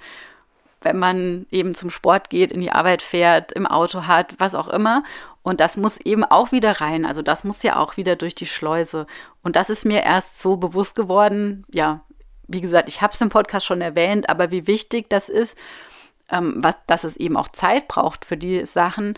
wenn 0.82 1.00
man 1.00 1.48
eben 1.52 1.74
zum 1.74 1.90
Sport 1.90 2.30
geht, 2.30 2.52
in 2.52 2.62
die 2.62 2.72
Arbeit 2.72 3.02
fährt, 3.02 3.52
im 3.52 3.68
Auto 3.68 4.06
hat, 4.06 4.36
was 4.38 4.56
auch 4.56 4.68
immer. 4.68 5.04
Und 5.44 5.60
das 5.60 5.76
muss 5.76 5.98
eben 5.98 6.24
auch 6.24 6.52
wieder 6.52 6.82
rein. 6.82 7.06
Also 7.06 7.24
das 7.24 7.44
muss 7.44 7.64
ja 7.64 7.78
auch 7.78 7.98
wieder 7.98 8.16
durch 8.16 8.36
die 8.36 8.46
Schleuse. 8.46 9.08
Und 9.42 9.56
das 9.56 9.72
ist 9.72 9.86
mir 9.86 10.04
erst 10.04 10.40
so 10.40 10.58
bewusst 10.58 10.96
geworden, 10.96 11.66
ja, 11.72 12.02
wie 12.48 12.62
gesagt, 12.62 12.90
ich 12.90 13.02
habe 13.02 13.14
es 13.14 13.22
im 13.22 13.30
Podcast 13.30 13.66
schon 13.66 13.82
erwähnt, 13.82 14.30
aber 14.30 14.52
wie 14.52 14.68
wichtig 14.68 15.10
das 15.10 15.30
ist, 15.30 15.58
ähm, 16.32 16.56
was, 16.58 16.76
dass 16.88 17.04
es 17.04 17.18
eben 17.18 17.38
auch 17.38 17.50
Zeit 17.50 17.88
braucht 17.88 18.26
für 18.26 18.38
die 18.38 18.66
Sachen, 18.66 19.16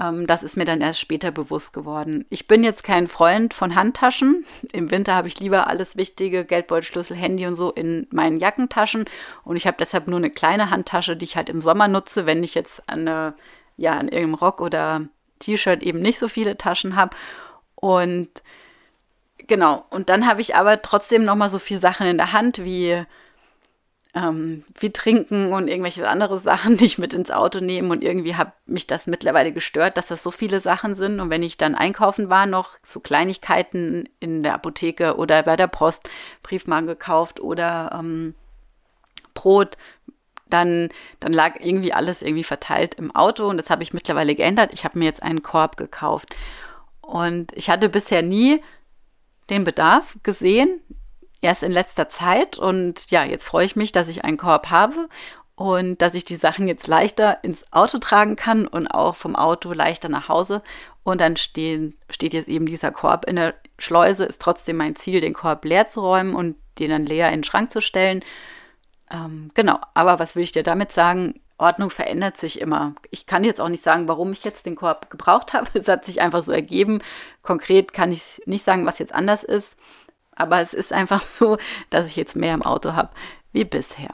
ähm, 0.00 0.26
das 0.26 0.42
ist 0.42 0.56
mir 0.56 0.64
dann 0.64 0.80
erst 0.80 1.00
später 1.00 1.30
bewusst 1.30 1.72
geworden. 1.72 2.24
Ich 2.30 2.46
bin 2.46 2.62
jetzt 2.62 2.84
kein 2.84 3.08
Freund 3.08 3.54
von 3.54 3.74
Handtaschen. 3.74 4.44
Im 4.72 4.90
Winter 4.90 5.14
habe 5.14 5.28
ich 5.28 5.40
lieber 5.40 5.66
alles 5.66 5.96
Wichtige, 5.96 6.44
Geldbeutel, 6.44 6.84
Schlüssel, 6.84 7.16
Handy 7.16 7.46
und 7.46 7.56
so 7.56 7.72
in 7.72 8.06
meinen 8.10 8.38
Jackentaschen. 8.38 9.06
Und 9.44 9.56
ich 9.56 9.66
habe 9.66 9.76
deshalb 9.78 10.06
nur 10.06 10.18
eine 10.18 10.30
kleine 10.30 10.70
Handtasche, 10.70 11.16
die 11.16 11.24
ich 11.24 11.36
halt 11.36 11.48
im 11.48 11.60
Sommer 11.60 11.88
nutze, 11.88 12.26
wenn 12.26 12.44
ich 12.44 12.54
jetzt 12.54 12.82
an, 12.88 13.00
eine, 13.08 13.34
ja, 13.76 13.92
an 13.92 14.08
irgendeinem 14.08 14.34
Rock 14.34 14.60
oder 14.60 15.02
T-Shirt 15.40 15.82
eben 15.82 16.00
nicht 16.00 16.18
so 16.18 16.28
viele 16.28 16.56
Taschen 16.56 16.96
habe. 16.96 17.16
Und 17.74 18.30
genau, 19.38 19.84
und 19.90 20.08
dann 20.08 20.26
habe 20.26 20.40
ich 20.40 20.54
aber 20.54 20.82
trotzdem 20.82 21.24
noch 21.24 21.36
mal 21.36 21.50
so 21.50 21.58
viele 21.58 21.80
Sachen 21.80 22.06
in 22.06 22.18
der 22.18 22.32
Hand 22.32 22.64
wie 22.64 23.04
ähm, 24.18 24.64
wie 24.78 24.90
Trinken 24.90 25.52
und 25.52 25.68
irgendwelche 25.68 26.08
andere 26.08 26.38
Sachen, 26.38 26.76
die 26.76 26.84
ich 26.84 26.98
mit 26.98 27.14
ins 27.14 27.30
Auto 27.30 27.60
nehme. 27.60 27.90
Und 27.90 28.02
irgendwie 28.02 28.36
hat 28.36 28.52
mich 28.66 28.86
das 28.86 29.06
mittlerweile 29.06 29.52
gestört, 29.52 29.96
dass 29.96 30.08
das 30.08 30.22
so 30.22 30.30
viele 30.30 30.60
Sachen 30.60 30.94
sind. 30.94 31.20
Und 31.20 31.30
wenn 31.30 31.42
ich 31.42 31.56
dann 31.56 31.74
einkaufen 31.74 32.28
war, 32.28 32.46
noch 32.46 32.78
so 32.82 33.00
Kleinigkeiten 33.00 34.08
in 34.20 34.42
der 34.42 34.54
Apotheke 34.54 35.16
oder 35.16 35.42
bei 35.42 35.56
der 35.56 35.68
Post, 35.68 36.10
Briefmarken 36.42 36.88
gekauft 36.88 37.40
oder 37.40 37.96
ähm, 37.98 38.34
Brot, 39.34 39.76
dann, 40.50 40.88
dann 41.20 41.32
lag 41.32 41.56
irgendwie 41.60 41.92
alles 41.92 42.22
irgendwie 42.22 42.44
verteilt 42.44 42.94
im 42.96 43.14
Auto. 43.14 43.46
Und 43.48 43.58
das 43.58 43.70
habe 43.70 43.82
ich 43.82 43.92
mittlerweile 43.92 44.34
geändert. 44.34 44.72
Ich 44.72 44.84
habe 44.84 44.98
mir 44.98 45.04
jetzt 45.04 45.22
einen 45.22 45.42
Korb 45.42 45.76
gekauft. 45.76 46.34
Und 47.00 47.52
ich 47.52 47.70
hatte 47.70 47.88
bisher 47.88 48.22
nie 48.22 48.60
den 49.50 49.64
Bedarf 49.64 50.16
gesehen, 50.22 50.80
erst 51.40 51.62
in 51.62 51.72
letzter 51.72 52.08
Zeit. 52.08 52.58
Und 52.58 53.10
ja, 53.10 53.24
jetzt 53.24 53.44
freue 53.44 53.64
ich 53.64 53.76
mich, 53.76 53.92
dass 53.92 54.08
ich 54.08 54.24
einen 54.24 54.36
Korb 54.36 54.70
habe 54.70 55.08
und 55.54 56.00
dass 56.00 56.14
ich 56.14 56.24
die 56.24 56.36
Sachen 56.36 56.68
jetzt 56.68 56.86
leichter 56.86 57.42
ins 57.42 57.64
Auto 57.72 57.98
tragen 57.98 58.36
kann 58.36 58.66
und 58.66 58.86
auch 58.86 59.16
vom 59.16 59.34
Auto 59.34 59.72
leichter 59.72 60.08
nach 60.08 60.28
Hause. 60.28 60.62
Und 61.02 61.20
dann 61.20 61.36
stehen, 61.36 61.94
steht 62.10 62.34
jetzt 62.34 62.48
eben 62.48 62.66
dieser 62.66 62.92
Korb 62.92 63.24
in 63.26 63.36
der 63.36 63.54
Schleuse. 63.78 64.24
Ist 64.24 64.40
trotzdem 64.40 64.76
mein 64.76 64.94
Ziel, 64.94 65.20
den 65.20 65.34
Korb 65.34 65.64
leer 65.64 65.88
zu 65.88 66.00
räumen 66.00 66.34
und 66.34 66.56
den 66.78 66.90
dann 66.90 67.06
leer 67.06 67.28
in 67.28 67.38
den 67.38 67.44
Schrank 67.44 67.72
zu 67.72 67.80
stellen. 67.80 68.22
Ähm, 69.10 69.50
genau, 69.54 69.78
aber 69.94 70.18
was 70.18 70.36
will 70.36 70.44
ich 70.44 70.52
dir 70.52 70.62
damit 70.62 70.92
sagen? 70.92 71.40
Ordnung 71.58 71.90
verändert 71.90 72.36
sich 72.36 72.60
immer. 72.60 72.94
Ich 73.10 73.26
kann 73.26 73.42
jetzt 73.42 73.60
auch 73.60 73.68
nicht 73.68 73.82
sagen, 73.82 74.06
warum 74.06 74.32
ich 74.32 74.44
jetzt 74.44 74.64
den 74.64 74.76
Korb 74.76 75.10
gebraucht 75.10 75.52
habe. 75.54 75.66
Es 75.74 75.88
hat 75.88 76.04
sich 76.04 76.20
einfach 76.20 76.42
so 76.42 76.52
ergeben. 76.52 77.02
Konkret 77.42 77.92
kann 77.92 78.12
ich 78.12 78.40
nicht 78.46 78.64
sagen, 78.64 78.86
was 78.86 78.98
jetzt 78.98 79.12
anders 79.14 79.42
ist. 79.42 79.76
Aber 80.38 80.60
es 80.60 80.72
ist 80.72 80.92
einfach 80.92 81.22
so, 81.26 81.58
dass 81.90 82.06
ich 82.06 82.16
jetzt 82.16 82.36
mehr 82.36 82.54
im 82.54 82.62
Auto 82.62 82.94
habe 82.94 83.10
wie 83.52 83.64
bisher. 83.64 84.10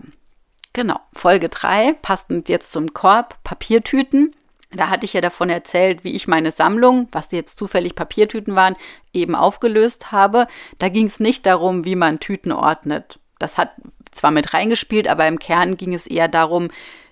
Genau, 0.73 0.99
Folge 1.13 1.49
3, 1.49 1.95
passend 2.03 2.49
jetzt 2.49 2.73
zum 2.73 2.93
Korb, 2.93 3.37
Papiertüten. 3.45 4.35
Da 4.73 4.89
hatte 4.89 5.07
ich 5.07 5.13
ja 5.13 5.21
davon 5.21 5.51
erzählt, 5.51 6.03
wie 6.03 6.17
ich 6.17 6.27
meine 6.27 6.51
Sammlung, 6.51 7.07
was 7.13 7.31
jetzt 7.31 7.57
zufällig 7.57 7.95
Papiertüten 7.95 8.57
waren, 8.57 8.75
eben 9.13 9.37
aufgelöst 9.37 10.11
habe. 10.11 10.49
Da 10.81 10.89
ging 10.89 11.07
es 11.07 11.21
nicht 11.21 11.47
darum, 11.47 11.85
wie 11.85 11.95
man 11.95 12.19
Tüten 12.19 12.51
ordnet. 12.51 13.21
Das 13.39 13.57
hat 13.57 13.71
zwar 14.11 14.33
mit 14.33 14.53
reingespielt, 14.53 15.07
aber 15.07 15.29
im 15.29 15.39
Kern 15.39 15.77
ging 15.77 15.95
es 15.95 16.09
eher 16.09 16.27
darum, 16.27 16.71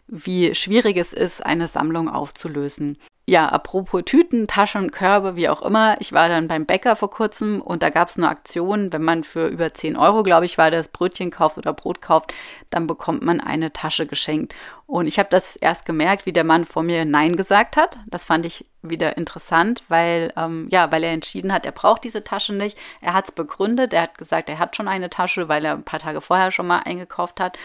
wie 0.09 0.57
schwierig 0.57 0.97
es 0.97 1.13
ist, 1.13 1.45
eine 1.47 1.69
Sammlung 1.69 2.09
aufzulösen 2.09 2.99
ja, 3.25 3.49
apropos 3.49 4.03
Tüten, 4.05 4.49
Taschen, 4.49 4.91
Körbe, 4.91 5.37
wie 5.37 5.49
auch 5.49 5.63
immer. 5.63 5.95
Ich 6.01 6.13
war 6.13 6.29
dann 6.29 6.49
beim 6.49 6.67
Bäcker 6.67 6.97
vor 6.97 7.11
kurzem 7.11 7.63
und 7.63 7.81
da 7.83 7.91
gab 7.91 8.09
es 8.09 8.17
eine 8.17 8.29
Aktion, 8.29 8.93
wenn 8.93 9.05
man 9.05 9.23
für 9.23 9.47
über 9.47 9.73
10 9.73 9.97
Euro, 9.97 10.25
glaube 10.25 10.45
ich, 10.45 10.59
war 10.59 10.73
das 10.73 10.89
Brötchen 10.89 11.31
kauft 11.31 11.57
oder 11.57 11.73
Brot 11.73 12.03
kauft, 12.03 12.35
dann 12.71 12.89
bekommt 12.89 13.23
man 13.23 13.41
eine 13.41 13.73
Tasche 13.73 14.07
geschenkt. 14.07 14.55
Und 14.87 15.07
ich 15.07 15.21
habe 15.21 15.29
das 15.31 15.55
erst 15.55 15.85
gemerkt, 15.85 16.27
wie 16.27 16.33
der 16.33 16.43
Mann 16.43 16.65
vor 16.65 16.83
mir 16.83 17.05
Nein 17.05 17.37
gesagt 17.37 17.77
hat. 17.77 17.99
Das 18.09 18.25
fand 18.25 18.45
ich 18.45 18.67
wieder 18.83 19.17
interessant, 19.17 19.85
weil, 19.89 20.33
ähm, 20.37 20.67
ja, 20.73 20.91
weil 20.91 21.05
er 21.05 21.13
entschieden 21.13 21.53
hat, 21.53 21.65
er 21.65 21.73
braucht 21.73 22.03
diese 22.03 22.25
Tasche 22.25 22.53
nicht. 22.55 22.77
Er 23.01 23.15
hat 23.15 23.27
es 23.27 23.33
begründet, 23.33 23.93
er 23.93 24.03
hat 24.03 24.19
gesagt, 24.19 24.49
er 24.49 24.59
hat 24.59 24.75
schon 24.75 24.89
eine 24.89 25.11
Tasche, 25.11 25.49
weil 25.49 25.65
er 25.65 25.75
ein 25.75 25.85
paar 25.85 26.01
Tage 26.01 26.21
vorher 26.21 26.51
schon 26.51 26.67
mal 26.67 26.81
eingekauft 26.81 27.39
hat. 27.39 27.57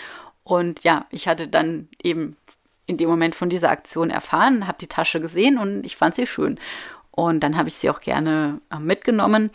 Und 0.44 0.84
ja, 0.84 1.08
ich 1.10 1.28
hatte 1.28 1.48
dann 1.48 1.90
eben 2.02 2.38
in 2.88 2.98
dem 2.98 3.10
Moment 3.10 3.36
von 3.36 3.50
dieser 3.50 3.70
Aktion 3.70 4.10
erfahren, 4.10 4.66
habe 4.66 4.80
die 4.80 4.88
Tasche 4.88 5.22
gesehen 5.22 5.60
und 5.60 5.86
ich 5.86 5.96
fand 5.96 6.16
sie 6.16 6.26
schön. 6.26 6.60
Und 7.12 7.44
dann 7.44 7.58
habe 7.58 7.68
ich 7.68 7.76
sie 7.76 7.90
auch 7.90 8.00
gerne 8.02 8.62
äh, 8.72 8.80
mitgenommen 8.80 9.52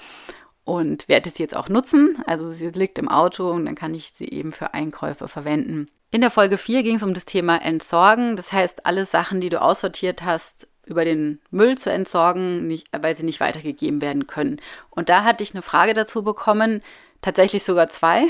und 0.64 1.08
werde 1.08 1.30
sie 1.30 1.42
jetzt 1.42 1.56
auch 1.56 1.68
nutzen. 1.68 2.22
Also 2.26 2.52
sie 2.52 2.68
liegt 2.68 2.98
im 2.98 3.08
Auto 3.08 3.50
und 3.50 3.66
dann 3.66 3.74
kann 3.74 3.94
ich 3.94 4.12
sie 4.14 4.28
eben 4.28 4.52
für 4.52 4.74
Einkäufe 4.74 5.28
verwenden. 5.28 5.88
In 6.10 6.20
der 6.20 6.30
Folge 6.30 6.58
4 6.58 6.82
ging 6.82 6.96
es 6.96 7.02
um 7.02 7.14
das 7.14 7.24
Thema 7.24 7.56
Entsorgen. 7.56 8.36
Das 8.36 8.52
heißt, 8.52 8.84
alle 8.84 9.06
Sachen, 9.06 9.40
die 9.40 9.48
du 9.48 9.60
aussortiert 9.62 10.22
hast, 10.22 10.68
über 10.84 11.04
den 11.04 11.40
Müll 11.50 11.78
zu 11.78 11.90
entsorgen, 11.90 12.66
nicht, 12.66 12.88
weil 12.92 13.16
sie 13.16 13.24
nicht 13.24 13.40
weitergegeben 13.40 14.02
werden 14.02 14.26
können. 14.26 14.60
Und 14.90 15.08
da 15.08 15.24
hatte 15.24 15.42
ich 15.42 15.54
eine 15.54 15.62
Frage 15.62 15.94
dazu 15.94 16.22
bekommen, 16.22 16.82
tatsächlich 17.22 17.62
sogar 17.62 17.88
zwei. 17.88 18.26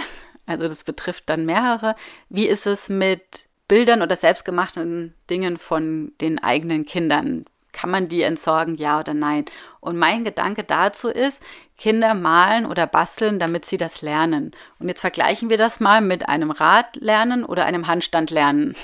Also 0.47 0.69
das 0.69 0.85
betrifft 0.85 1.25
dann 1.29 1.47
mehrere. 1.47 1.97
Wie 2.29 2.47
ist 2.47 2.67
es 2.67 2.89
mit 2.89 3.47
Bildern 3.73 4.03
oder 4.03 4.17
selbstgemachten 4.17 5.15
Dingen 5.31 5.57
von 5.57 6.13
den 6.21 6.39
eigenen 6.39 6.85
Kindern. 6.85 7.47
Kann 7.73 7.89
man 7.89 8.07
die 8.07 8.21
entsorgen, 8.21 8.75
ja 8.75 9.01
oder 9.01 9.15
nein? 9.15 9.47
Und 9.81 9.97
mein 9.97 10.25
Gedanke 10.25 10.63
dazu 10.63 11.09
ist, 11.09 11.43
Kinder 11.79 12.13
malen 12.13 12.67
oder 12.67 12.87
basteln, 12.87 13.39
damit 13.39 13.65
sie 13.65 13.79
das 13.79 14.03
lernen. 14.03 14.51
Und 14.79 14.89
jetzt 14.89 15.01
vergleichen 15.01 15.49
wir 15.49 15.57
das 15.57 15.81
mal 15.81 16.03
mit 16.03 16.29
einem 16.29 16.51
Radlernen 16.51 17.47
oder 17.47 17.65
einem 17.65 17.87
Handstand 17.87 18.31
lernen. 18.31 18.77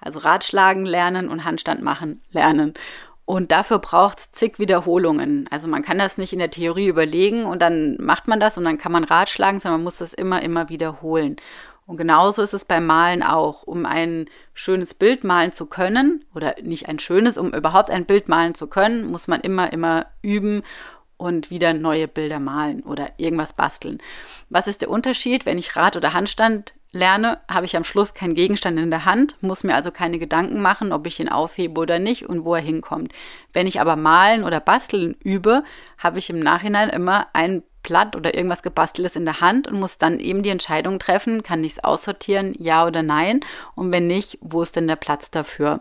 Also 0.00 0.18
Radschlagen 0.18 0.86
lernen 0.86 1.28
und 1.28 1.44
Handstand 1.44 1.80
machen 1.80 2.20
lernen. 2.32 2.74
Und 3.24 3.52
dafür 3.52 3.78
braucht 3.78 4.18
es 4.18 4.32
zig 4.32 4.58
Wiederholungen. 4.58 5.46
Also 5.52 5.68
man 5.68 5.84
kann 5.84 5.98
das 5.98 6.18
nicht 6.18 6.32
in 6.32 6.40
der 6.40 6.50
Theorie 6.50 6.88
überlegen 6.88 7.44
und 7.44 7.62
dann 7.62 7.96
macht 8.00 8.26
man 8.26 8.40
das 8.40 8.58
und 8.58 8.64
dann 8.64 8.76
kann 8.76 8.90
man 8.90 9.04
Ratschlagen, 9.04 9.60
sondern 9.60 9.78
man 9.78 9.84
muss 9.84 9.98
das 9.98 10.12
immer, 10.12 10.42
immer 10.42 10.68
wiederholen. 10.68 11.36
Und 11.86 11.96
genauso 11.96 12.42
ist 12.42 12.54
es 12.54 12.64
beim 12.64 12.86
Malen 12.86 13.22
auch. 13.22 13.64
Um 13.64 13.86
ein 13.86 14.26
schönes 14.54 14.94
Bild 14.94 15.24
malen 15.24 15.52
zu 15.52 15.66
können, 15.66 16.24
oder 16.34 16.54
nicht 16.62 16.88
ein 16.88 16.98
schönes, 16.98 17.36
um 17.36 17.52
überhaupt 17.52 17.90
ein 17.90 18.06
Bild 18.06 18.28
malen 18.28 18.54
zu 18.54 18.66
können, 18.66 19.10
muss 19.10 19.28
man 19.28 19.40
immer, 19.40 19.72
immer 19.72 20.06
üben 20.22 20.62
und 21.16 21.50
wieder 21.50 21.72
neue 21.72 22.08
Bilder 22.08 22.40
malen 22.40 22.82
oder 22.82 23.12
irgendwas 23.16 23.52
basteln. 23.52 23.98
Was 24.48 24.66
ist 24.66 24.82
der 24.82 24.90
Unterschied, 24.90 25.46
wenn 25.46 25.58
ich 25.58 25.76
Rad- 25.76 25.96
oder 25.96 26.12
Handstand 26.12 26.74
lerne, 26.92 27.40
habe 27.50 27.64
ich 27.64 27.76
am 27.76 27.84
Schluss 27.84 28.12
keinen 28.14 28.34
Gegenstand 28.34 28.78
in 28.78 28.90
der 28.90 29.04
Hand, 29.04 29.36
muss 29.40 29.64
mir 29.64 29.74
also 29.74 29.90
keine 29.90 30.18
Gedanken 30.18 30.60
machen, 30.60 30.92
ob 30.92 31.06
ich 31.06 31.18
ihn 31.20 31.28
aufhebe 31.28 31.80
oder 31.80 31.98
nicht 31.98 32.26
und 32.26 32.44
wo 32.44 32.54
er 32.54 32.60
hinkommt. 32.60 33.12
Wenn 33.52 33.66
ich 33.66 33.80
aber 33.80 33.96
malen 33.96 34.44
oder 34.44 34.60
basteln 34.60 35.16
übe, 35.20 35.64
habe 35.98 36.18
ich 36.18 36.28
im 36.28 36.38
Nachhinein 36.38 36.90
immer 36.90 37.28
ein 37.32 37.62
Blatt 37.82 38.16
oder 38.16 38.34
irgendwas 38.34 38.62
gebasteltes 38.62 39.16
in 39.16 39.24
der 39.24 39.40
Hand 39.40 39.68
und 39.68 39.78
muss 39.78 39.98
dann 39.98 40.20
eben 40.20 40.42
die 40.42 40.50
Entscheidung 40.50 40.98
treffen, 40.98 41.42
kann 41.42 41.64
ich 41.64 41.72
es 41.72 41.84
aussortieren, 41.84 42.54
ja 42.58 42.86
oder 42.86 43.02
nein? 43.02 43.40
Und 43.74 43.92
wenn 43.92 44.06
nicht, 44.06 44.38
wo 44.40 44.62
ist 44.62 44.76
denn 44.76 44.86
der 44.86 44.96
Platz 44.96 45.30
dafür? 45.30 45.80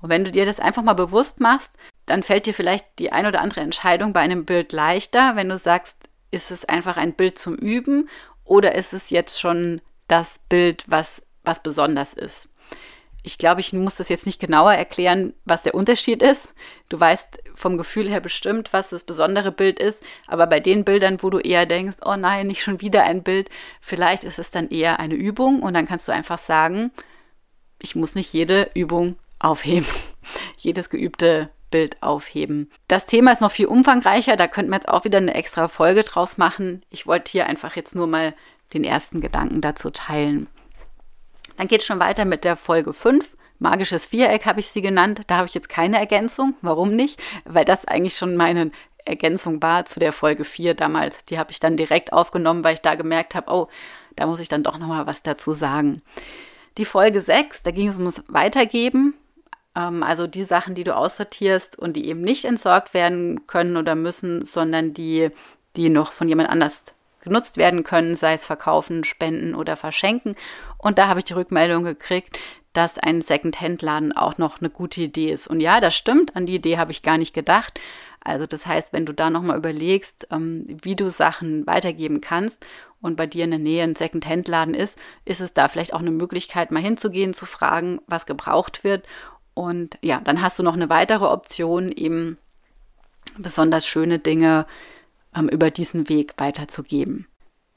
Und 0.00 0.08
wenn 0.08 0.24
du 0.24 0.32
dir 0.32 0.44
das 0.44 0.60
einfach 0.60 0.82
mal 0.82 0.94
bewusst 0.94 1.40
machst, 1.40 1.70
dann 2.06 2.22
fällt 2.22 2.46
dir 2.46 2.54
vielleicht 2.54 2.86
die 2.98 3.12
ein 3.12 3.26
oder 3.26 3.40
andere 3.40 3.60
Entscheidung 3.60 4.12
bei 4.12 4.20
einem 4.20 4.44
Bild 4.44 4.72
leichter, 4.72 5.36
wenn 5.36 5.48
du 5.48 5.56
sagst, 5.56 5.96
ist 6.30 6.50
es 6.50 6.64
einfach 6.64 6.96
ein 6.96 7.14
Bild 7.14 7.38
zum 7.38 7.54
Üben 7.54 8.08
oder 8.44 8.74
ist 8.74 8.92
es 8.92 9.10
jetzt 9.10 9.40
schon 9.40 9.80
das 10.08 10.40
Bild, 10.48 10.84
was, 10.88 11.22
was 11.44 11.62
besonders 11.62 12.14
ist. 12.14 12.48
Ich 13.22 13.38
glaube, 13.38 13.60
ich 13.60 13.72
muss 13.72 13.96
das 13.96 14.08
jetzt 14.08 14.26
nicht 14.26 14.40
genauer 14.40 14.72
erklären, 14.72 15.32
was 15.44 15.62
der 15.62 15.74
Unterschied 15.74 16.22
ist. 16.22 16.52
Du 16.88 16.98
weißt 16.98 17.40
vom 17.54 17.78
Gefühl 17.78 18.08
her 18.08 18.20
bestimmt, 18.20 18.72
was 18.72 18.90
das 18.90 19.04
besondere 19.04 19.52
Bild 19.52 19.78
ist. 19.78 20.02
Aber 20.26 20.46
bei 20.46 20.58
den 20.58 20.84
Bildern, 20.84 21.22
wo 21.22 21.30
du 21.30 21.38
eher 21.38 21.66
denkst, 21.66 21.98
oh 22.04 22.16
nein, 22.16 22.48
nicht 22.48 22.62
schon 22.62 22.80
wieder 22.80 23.04
ein 23.04 23.22
Bild, 23.22 23.48
vielleicht 23.80 24.24
ist 24.24 24.38
es 24.38 24.50
dann 24.50 24.70
eher 24.70 24.98
eine 24.98 25.14
Übung 25.14 25.62
und 25.62 25.74
dann 25.74 25.86
kannst 25.86 26.08
du 26.08 26.12
einfach 26.12 26.38
sagen, 26.38 26.90
ich 27.80 27.94
muss 27.94 28.14
nicht 28.14 28.32
jede 28.32 28.70
Übung 28.74 29.16
aufheben, 29.38 29.86
jedes 30.56 30.90
geübte 30.90 31.50
Bild 31.70 32.02
aufheben. 32.02 32.70
Das 32.88 33.06
Thema 33.06 33.32
ist 33.32 33.40
noch 33.40 33.50
viel 33.50 33.66
umfangreicher, 33.66 34.36
da 34.36 34.46
könnten 34.46 34.70
wir 34.70 34.76
jetzt 34.76 34.88
auch 34.88 35.04
wieder 35.04 35.18
eine 35.18 35.34
extra 35.34 35.68
Folge 35.68 36.02
draus 36.02 36.38
machen. 36.38 36.84
Ich 36.90 37.06
wollte 37.06 37.30
hier 37.30 37.46
einfach 37.46 37.76
jetzt 37.76 37.94
nur 37.94 38.06
mal 38.06 38.34
den 38.74 38.84
ersten 38.84 39.20
Gedanken 39.20 39.60
dazu 39.60 39.90
teilen. 39.90 40.48
Dann 41.62 41.68
geht 41.68 41.82
es 41.82 41.86
schon 41.86 42.00
weiter 42.00 42.24
mit 42.24 42.42
der 42.42 42.56
Folge 42.56 42.92
5. 42.92 43.36
Magisches 43.60 44.04
Viereck 44.04 44.46
habe 44.46 44.58
ich 44.58 44.66
sie 44.66 44.82
genannt. 44.82 45.20
Da 45.28 45.36
habe 45.36 45.46
ich 45.46 45.54
jetzt 45.54 45.68
keine 45.68 45.96
Ergänzung. 45.96 46.56
Warum 46.60 46.96
nicht? 46.96 47.22
Weil 47.44 47.64
das 47.64 47.84
eigentlich 47.84 48.16
schon 48.16 48.34
meine 48.34 48.72
Ergänzung 49.04 49.62
war 49.62 49.84
zu 49.84 50.00
der 50.00 50.12
Folge 50.12 50.42
4 50.42 50.74
damals. 50.74 51.24
Die 51.26 51.38
habe 51.38 51.52
ich 51.52 51.60
dann 51.60 51.76
direkt 51.76 52.12
aufgenommen, 52.12 52.64
weil 52.64 52.74
ich 52.74 52.80
da 52.80 52.96
gemerkt 52.96 53.36
habe, 53.36 53.52
oh, 53.52 53.68
da 54.16 54.26
muss 54.26 54.40
ich 54.40 54.48
dann 54.48 54.64
doch 54.64 54.76
nochmal 54.76 55.06
was 55.06 55.22
dazu 55.22 55.52
sagen. 55.52 56.02
Die 56.78 56.84
Folge 56.84 57.20
6, 57.20 57.62
da 57.62 57.70
ging 57.70 57.86
es 57.86 57.96
ums 57.96 58.24
Weitergeben. 58.26 59.14
Ähm, 59.76 60.02
also 60.02 60.26
die 60.26 60.42
Sachen, 60.42 60.74
die 60.74 60.82
du 60.82 60.96
aussortierst 60.96 61.78
und 61.78 61.94
die 61.94 62.08
eben 62.08 62.22
nicht 62.22 62.44
entsorgt 62.44 62.92
werden 62.92 63.46
können 63.46 63.76
oder 63.76 63.94
müssen, 63.94 64.44
sondern 64.44 64.94
die, 64.94 65.30
die 65.76 65.90
noch 65.90 66.10
von 66.10 66.28
jemand 66.28 66.48
anders 66.48 66.82
genutzt 67.22 67.56
werden 67.56 67.84
können, 67.84 68.14
sei 68.14 68.34
es 68.34 68.44
verkaufen, 68.44 69.04
spenden 69.04 69.54
oder 69.54 69.76
verschenken. 69.76 70.36
Und 70.78 70.98
da 70.98 71.08
habe 71.08 71.20
ich 71.20 71.24
die 71.24 71.34
Rückmeldung 71.34 71.84
gekriegt, 71.84 72.38
dass 72.72 72.98
ein 72.98 73.22
Second-Hand-Laden 73.22 74.12
auch 74.12 74.38
noch 74.38 74.60
eine 74.60 74.70
gute 74.70 75.02
Idee 75.02 75.30
ist. 75.30 75.46
Und 75.46 75.60
ja, 75.60 75.80
das 75.80 75.94
stimmt, 75.94 76.36
an 76.36 76.46
die 76.46 76.54
Idee 76.54 76.78
habe 76.78 76.90
ich 76.90 77.02
gar 77.02 77.18
nicht 77.18 77.34
gedacht. 77.34 77.80
Also 78.20 78.46
das 78.46 78.66
heißt, 78.66 78.92
wenn 78.92 79.06
du 79.06 79.12
da 79.12 79.30
nochmal 79.30 79.58
überlegst, 79.58 80.28
ähm, 80.30 80.66
wie 80.82 80.96
du 80.96 81.10
Sachen 81.10 81.66
weitergeben 81.66 82.20
kannst 82.20 82.64
und 83.00 83.16
bei 83.16 83.26
dir 83.26 83.44
in 83.44 83.50
der 83.50 83.58
Nähe 83.58 83.82
ein 83.82 83.94
Second-Hand-Laden 83.94 84.74
ist, 84.74 84.96
ist 85.24 85.40
es 85.40 85.54
da 85.54 85.68
vielleicht 85.68 85.92
auch 85.92 86.00
eine 86.00 86.12
Möglichkeit, 86.12 86.70
mal 86.70 86.82
hinzugehen, 86.82 87.34
zu 87.34 87.46
fragen, 87.46 88.00
was 88.06 88.26
gebraucht 88.26 88.84
wird. 88.84 89.06
Und 89.54 89.98
ja, 90.02 90.20
dann 90.22 90.40
hast 90.40 90.58
du 90.58 90.62
noch 90.62 90.74
eine 90.74 90.88
weitere 90.88 91.26
Option, 91.26 91.90
eben 91.90 92.38
besonders 93.38 93.86
schöne 93.86 94.18
Dinge 94.18 94.66
ähm, 95.36 95.48
über 95.48 95.70
diesen 95.70 96.08
Weg 96.08 96.34
weiterzugeben. 96.36 97.26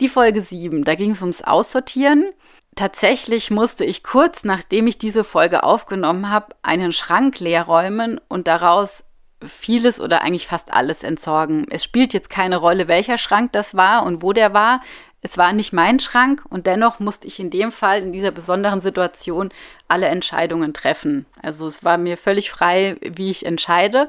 Die 0.02 0.10
Folge 0.10 0.42
7, 0.42 0.84
da 0.84 0.96
ging 0.96 1.12
es 1.12 1.22
ums 1.22 1.42
Aussortieren. 1.42 2.32
Tatsächlich 2.76 3.50
musste 3.52 3.86
ich 3.86 4.04
kurz 4.04 4.44
nachdem 4.44 4.88
ich 4.88 4.98
diese 4.98 5.24
Folge 5.24 5.64
aufgenommen 5.64 6.30
habe, 6.30 6.56
einen 6.62 6.92
Schrank 6.92 7.40
leer 7.40 7.64
räumen 7.64 8.20
und 8.28 8.48
daraus 8.48 9.04
vieles 9.46 10.02
oder 10.02 10.22
eigentlich 10.22 10.48
fast 10.48 10.74
alles 10.74 11.04
entsorgen. 11.04 11.66
Es 11.70 11.84
spielt 11.84 12.14
jetzt 12.14 12.30
keine 12.30 12.58
Rolle, 12.58 12.88
welcher 12.88 13.18
Schrank 13.18 13.54
das 13.54 13.76
war 13.76 14.04
und 14.04 14.22
wo 14.22 14.34
der 14.34 14.54
war. 14.54 14.82
Es 15.22 15.38
war 15.38 15.54
nicht 15.54 15.74
mein 15.74 16.00
Schrank 16.00 16.44
und 16.50 16.68
dennoch 16.68 17.00
musste 17.00 17.28
ich 17.28 17.40
in 17.40 17.50
dem 17.50 17.72
Fall, 17.72 18.02
in 18.02 18.12
dieser 18.12 18.32
besonderen 18.32 18.80
Situation, 18.80 19.50
alle 19.88 20.08
Entscheidungen 20.08 20.74
treffen. 20.74 21.26
Also 21.42 21.68
es 21.68 21.84
war 21.84 21.98
mir 21.98 22.18
völlig 22.18 22.52
frei, 22.52 22.98
wie 23.02 23.32
ich 23.32 23.46
entscheide. 23.46 24.08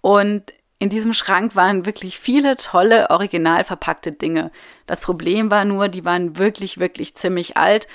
Und 0.00 0.52
in 0.78 0.88
diesem 0.88 1.12
Schrank 1.12 1.56
waren 1.56 1.86
wirklich 1.86 2.18
viele 2.18 2.56
tolle, 2.56 3.10
original 3.10 3.64
verpackte 3.64 4.12
Dinge. 4.12 4.52
Das 4.86 5.00
Problem 5.00 5.50
war 5.50 5.64
nur, 5.64 5.88
die 5.88 6.04
waren 6.04 6.38
wirklich, 6.38 6.78
wirklich 6.78 7.16
ziemlich 7.16 7.56
alt 7.56 7.88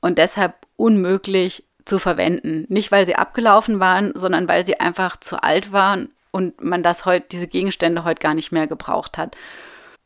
und 0.00 0.18
deshalb 0.18 0.54
unmöglich 0.76 1.64
zu 1.84 1.98
verwenden. 1.98 2.64
Nicht, 2.68 2.90
weil 2.92 3.04
sie 3.04 3.16
abgelaufen 3.16 3.78
waren, 3.78 4.12
sondern 4.14 4.48
weil 4.48 4.64
sie 4.64 4.80
einfach 4.80 5.18
zu 5.18 5.42
alt 5.42 5.72
waren 5.72 6.10
und 6.30 6.62
man 6.62 6.82
das 6.82 7.04
heute, 7.04 7.26
diese 7.30 7.46
Gegenstände 7.46 8.04
heute 8.04 8.20
gar 8.20 8.34
nicht 8.34 8.52
mehr 8.52 8.66
gebraucht 8.66 9.18
hat. 9.18 9.36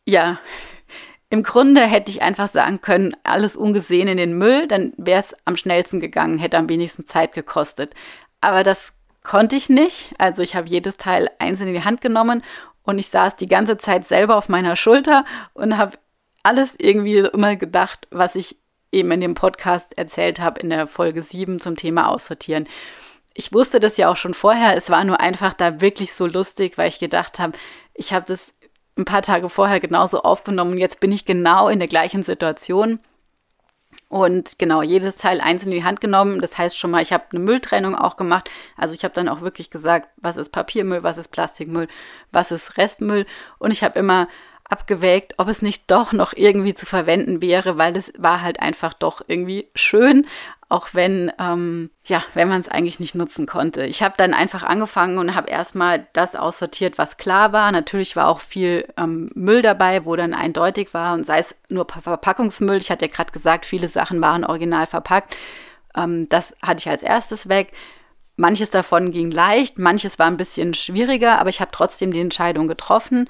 Ja, 0.04 0.38
im 1.30 1.42
Grunde 1.42 1.82
hätte 1.82 2.10
ich 2.10 2.22
einfach 2.22 2.48
sagen 2.48 2.80
können, 2.80 3.14
alles 3.22 3.54
ungesehen 3.54 4.08
in 4.08 4.16
den 4.16 4.36
Müll, 4.36 4.66
dann 4.66 4.92
wäre 4.96 5.20
es 5.20 5.36
am 5.44 5.56
schnellsten 5.56 6.00
gegangen, 6.00 6.38
hätte 6.38 6.58
am 6.58 6.68
wenigsten 6.68 7.06
Zeit 7.06 7.32
gekostet. 7.32 7.94
Aber 8.40 8.62
das 8.62 8.92
konnte 9.28 9.56
ich 9.56 9.68
nicht. 9.68 10.14
Also 10.16 10.40
ich 10.40 10.56
habe 10.56 10.68
jedes 10.68 10.96
Teil 10.96 11.30
einzeln 11.38 11.68
in 11.68 11.74
die 11.74 11.84
Hand 11.84 12.00
genommen 12.00 12.42
und 12.82 12.98
ich 12.98 13.08
saß 13.08 13.36
die 13.36 13.46
ganze 13.46 13.76
Zeit 13.76 14.06
selber 14.08 14.36
auf 14.36 14.48
meiner 14.48 14.74
Schulter 14.74 15.26
und 15.52 15.76
habe 15.76 15.98
alles 16.42 16.74
irgendwie 16.78 17.18
immer 17.18 17.54
gedacht, 17.56 18.08
was 18.10 18.34
ich 18.34 18.56
eben 18.90 19.10
in 19.12 19.20
dem 19.20 19.34
Podcast 19.34 19.98
erzählt 19.98 20.40
habe 20.40 20.60
in 20.60 20.70
der 20.70 20.86
Folge 20.86 21.22
7 21.22 21.60
zum 21.60 21.76
Thema 21.76 22.08
Aussortieren. 22.08 22.66
Ich 23.34 23.52
wusste 23.52 23.80
das 23.80 23.98
ja 23.98 24.10
auch 24.10 24.16
schon 24.16 24.32
vorher, 24.32 24.74
es 24.74 24.88
war 24.88 25.04
nur 25.04 25.20
einfach 25.20 25.52
da 25.52 25.82
wirklich 25.82 26.14
so 26.14 26.26
lustig, 26.26 26.78
weil 26.78 26.88
ich 26.88 26.98
gedacht 26.98 27.38
habe, 27.38 27.52
ich 27.92 28.14
habe 28.14 28.24
das 28.26 28.50
ein 28.96 29.04
paar 29.04 29.22
Tage 29.22 29.50
vorher 29.50 29.78
genauso 29.78 30.22
aufgenommen 30.22 30.72
und 30.72 30.78
jetzt 30.78 31.00
bin 31.00 31.12
ich 31.12 31.26
genau 31.26 31.68
in 31.68 31.80
der 31.80 31.88
gleichen 31.88 32.22
Situation 32.22 32.98
und 34.08 34.58
genau, 34.58 34.82
jedes 34.82 35.16
Teil 35.16 35.40
einzeln 35.40 35.70
in 35.70 35.78
die 35.78 35.84
Hand 35.84 36.00
genommen. 36.00 36.40
Das 36.40 36.56
heißt 36.56 36.78
schon 36.78 36.90
mal, 36.90 37.02
ich 37.02 37.12
habe 37.12 37.24
eine 37.30 37.40
Mülltrennung 37.40 37.94
auch 37.94 38.16
gemacht. 38.16 38.50
Also 38.76 38.94
ich 38.94 39.04
habe 39.04 39.14
dann 39.14 39.28
auch 39.28 39.42
wirklich 39.42 39.70
gesagt, 39.70 40.08
was 40.16 40.38
ist 40.38 40.50
Papiermüll, 40.50 41.02
was 41.02 41.18
ist 41.18 41.28
Plastikmüll, 41.28 41.88
was 42.30 42.50
ist 42.50 42.78
Restmüll. 42.78 43.26
Und 43.58 43.70
ich 43.70 43.84
habe 43.84 43.98
immer 43.98 44.28
abgewägt, 44.68 45.34
ob 45.38 45.48
es 45.48 45.62
nicht 45.62 45.90
doch 45.90 46.12
noch 46.12 46.34
irgendwie 46.34 46.74
zu 46.74 46.86
verwenden 46.86 47.40
wäre, 47.40 47.78
weil 47.78 47.96
es 47.96 48.12
war 48.18 48.42
halt 48.42 48.60
einfach 48.60 48.92
doch 48.92 49.22
irgendwie 49.26 49.68
schön, 49.74 50.26
auch 50.68 50.88
wenn, 50.92 51.32
ähm, 51.38 51.90
ja, 52.04 52.22
wenn 52.34 52.48
man 52.48 52.60
es 52.60 52.68
eigentlich 52.68 53.00
nicht 53.00 53.14
nutzen 53.14 53.46
konnte. 53.46 53.86
Ich 53.86 54.02
habe 54.02 54.14
dann 54.18 54.34
einfach 54.34 54.62
angefangen 54.62 55.16
und 55.16 55.34
habe 55.34 55.48
erstmal 55.48 56.06
das 56.12 56.36
aussortiert, 56.36 56.98
was 56.98 57.16
klar 57.16 57.54
war. 57.54 57.72
Natürlich 57.72 58.16
war 58.16 58.28
auch 58.28 58.40
viel 58.40 58.86
ähm, 58.98 59.30
Müll 59.34 59.62
dabei, 59.62 60.04
wo 60.04 60.14
dann 60.14 60.34
eindeutig 60.34 60.92
war 60.92 61.14
und 61.14 61.24
sei 61.24 61.38
es 61.38 61.54
nur 61.70 61.86
Verpackungsmüll. 61.88 62.76
Ich 62.78 62.90
hatte 62.90 63.06
ja 63.06 63.10
gerade 63.10 63.32
gesagt, 63.32 63.64
viele 63.64 63.88
Sachen 63.88 64.20
waren 64.20 64.44
original 64.44 64.86
verpackt. 64.86 65.34
Ähm, 65.96 66.28
das 66.28 66.54
hatte 66.60 66.80
ich 66.80 66.88
als 66.90 67.02
erstes 67.02 67.48
weg. 67.48 67.72
Manches 68.36 68.70
davon 68.70 69.10
ging 69.10 69.30
leicht, 69.32 69.78
manches 69.78 70.18
war 70.18 70.26
ein 70.26 70.36
bisschen 70.36 70.72
schwieriger, 70.72 71.40
aber 71.40 71.48
ich 71.48 71.60
habe 71.60 71.72
trotzdem 71.72 72.12
die 72.12 72.20
Entscheidung 72.20 72.68
getroffen. 72.68 73.28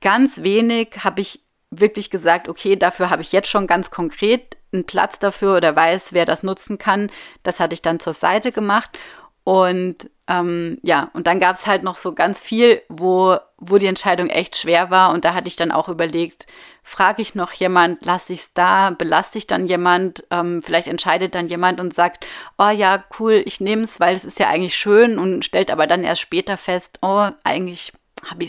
Ganz 0.00 0.42
wenig 0.42 1.04
habe 1.04 1.20
ich 1.20 1.40
wirklich 1.70 2.10
gesagt, 2.10 2.48
okay, 2.48 2.76
dafür 2.76 3.10
habe 3.10 3.22
ich 3.22 3.32
jetzt 3.32 3.48
schon 3.48 3.66
ganz 3.66 3.90
konkret 3.90 4.56
einen 4.72 4.84
Platz 4.84 5.18
dafür 5.18 5.56
oder 5.56 5.74
weiß, 5.74 6.12
wer 6.12 6.24
das 6.24 6.42
nutzen 6.42 6.78
kann. 6.78 7.10
Das 7.42 7.60
hatte 7.60 7.74
ich 7.74 7.82
dann 7.82 8.00
zur 8.00 8.14
Seite 8.14 8.52
gemacht. 8.52 8.98
Und 9.44 10.10
ähm, 10.28 10.78
ja, 10.82 11.10
und 11.12 11.26
dann 11.26 11.40
gab 11.40 11.56
es 11.56 11.66
halt 11.66 11.82
noch 11.82 11.96
so 11.96 12.12
ganz 12.12 12.40
viel, 12.40 12.82
wo, 12.88 13.36
wo 13.56 13.78
die 13.78 13.86
Entscheidung 13.86 14.28
echt 14.28 14.56
schwer 14.56 14.90
war. 14.90 15.12
Und 15.12 15.24
da 15.24 15.34
hatte 15.34 15.48
ich 15.48 15.56
dann 15.56 15.72
auch 15.72 15.88
überlegt, 15.88 16.46
frage 16.82 17.22
ich 17.22 17.34
noch 17.34 17.52
jemand, 17.52 18.04
lasse 18.04 18.32
ich 18.32 18.40
es 18.40 18.52
da, 18.54 18.90
belaste 18.90 19.38
ich 19.38 19.46
dann 19.46 19.66
jemand, 19.66 20.24
ähm, 20.30 20.62
vielleicht 20.62 20.88
entscheidet 20.88 21.34
dann 21.34 21.48
jemand 21.48 21.80
und 21.80 21.92
sagt, 21.92 22.26
oh 22.58 22.68
ja, 22.70 23.04
cool, 23.18 23.42
ich 23.44 23.60
nehme 23.60 23.82
es, 23.82 23.98
weil 24.00 24.14
es 24.14 24.24
ist 24.24 24.38
ja 24.38 24.48
eigentlich 24.48 24.76
schön 24.76 25.18
und 25.18 25.44
stellt 25.44 25.70
aber 25.70 25.86
dann 25.86 26.04
erst 26.04 26.20
später 26.20 26.56
fest, 26.56 26.98
oh, 27.02 27.28
eigentlich 27.44 27.92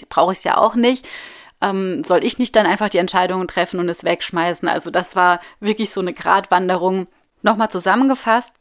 brauche 0.09 0.33
ich 0.33 0.39
es 0.39 0.43
ja 0.43 0.57
auch 0.57 0.75
nicht 0.75 1.07
ähm, 1.61 2.03
soll 2.03 2.23
ich 2.23 2.39
nicht 2.39 2.55
dann 2.55 2.65
einfach 2.65 2.89
die 2.89 2.97
Entscheidungen 2.97 3.47
treffen 3.47 3.79
und 3.79 3.89
es 3.89 4.03
wegschmeißen? 4.03 4.67
Also 4.67 4.91
das 4.91 5.15
war 5.15 5.39
wirklich 5.59 5.91
so 5.91 6.01
eine 6.01 6.13
Gratwanderung. 6.13 7.07
Nochmal 7.43 7.69
zusammengefasst, 7.69 8.53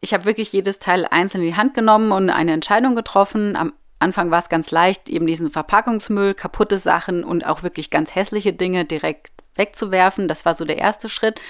ich 0.00 0.14
habe 0.14 0.24
wirklich 0.24 0.52
jedes 0.52 0.78
Teil 0.78 1.06
einzeln 1.10 1.42
in 1.42 1.48
die 1.48 1.56
Hand 1.56 1.74
genommen 1.74 2.12
und 2.12 2.30
eine 2.30 2.52
Entscheidung 2.52 2.94
getroffen. 2.94 3.54
Am 3.56 3.74
Anfang 3.98 4.30
war 4.30 4.40
es 4.40 4.48
ganz 4.48 4.70
leicht, 4.70 5.08
eben 5.08 5.26
diesen 5.26 5.50
Verpackungsmüll, 5.50 6.34
kaputte 6.34 6.78
Sachen 6.78 7.22
und 7.22 7.46
auch 7.46 7.62
wirklich 7.62 7.90
ganz 7.90 8.14
hässliche 8.14 8.52
Dinge 8.52 8.84
direkt 8.84 9.30
wegzuwerfen. 9.56 10.26
Das 10.26 10.46
war 10.46 10.54
so 10.54 10.64
der 10.64 10.78
erste 10.78 11.08
Schritt. 11.08 11.40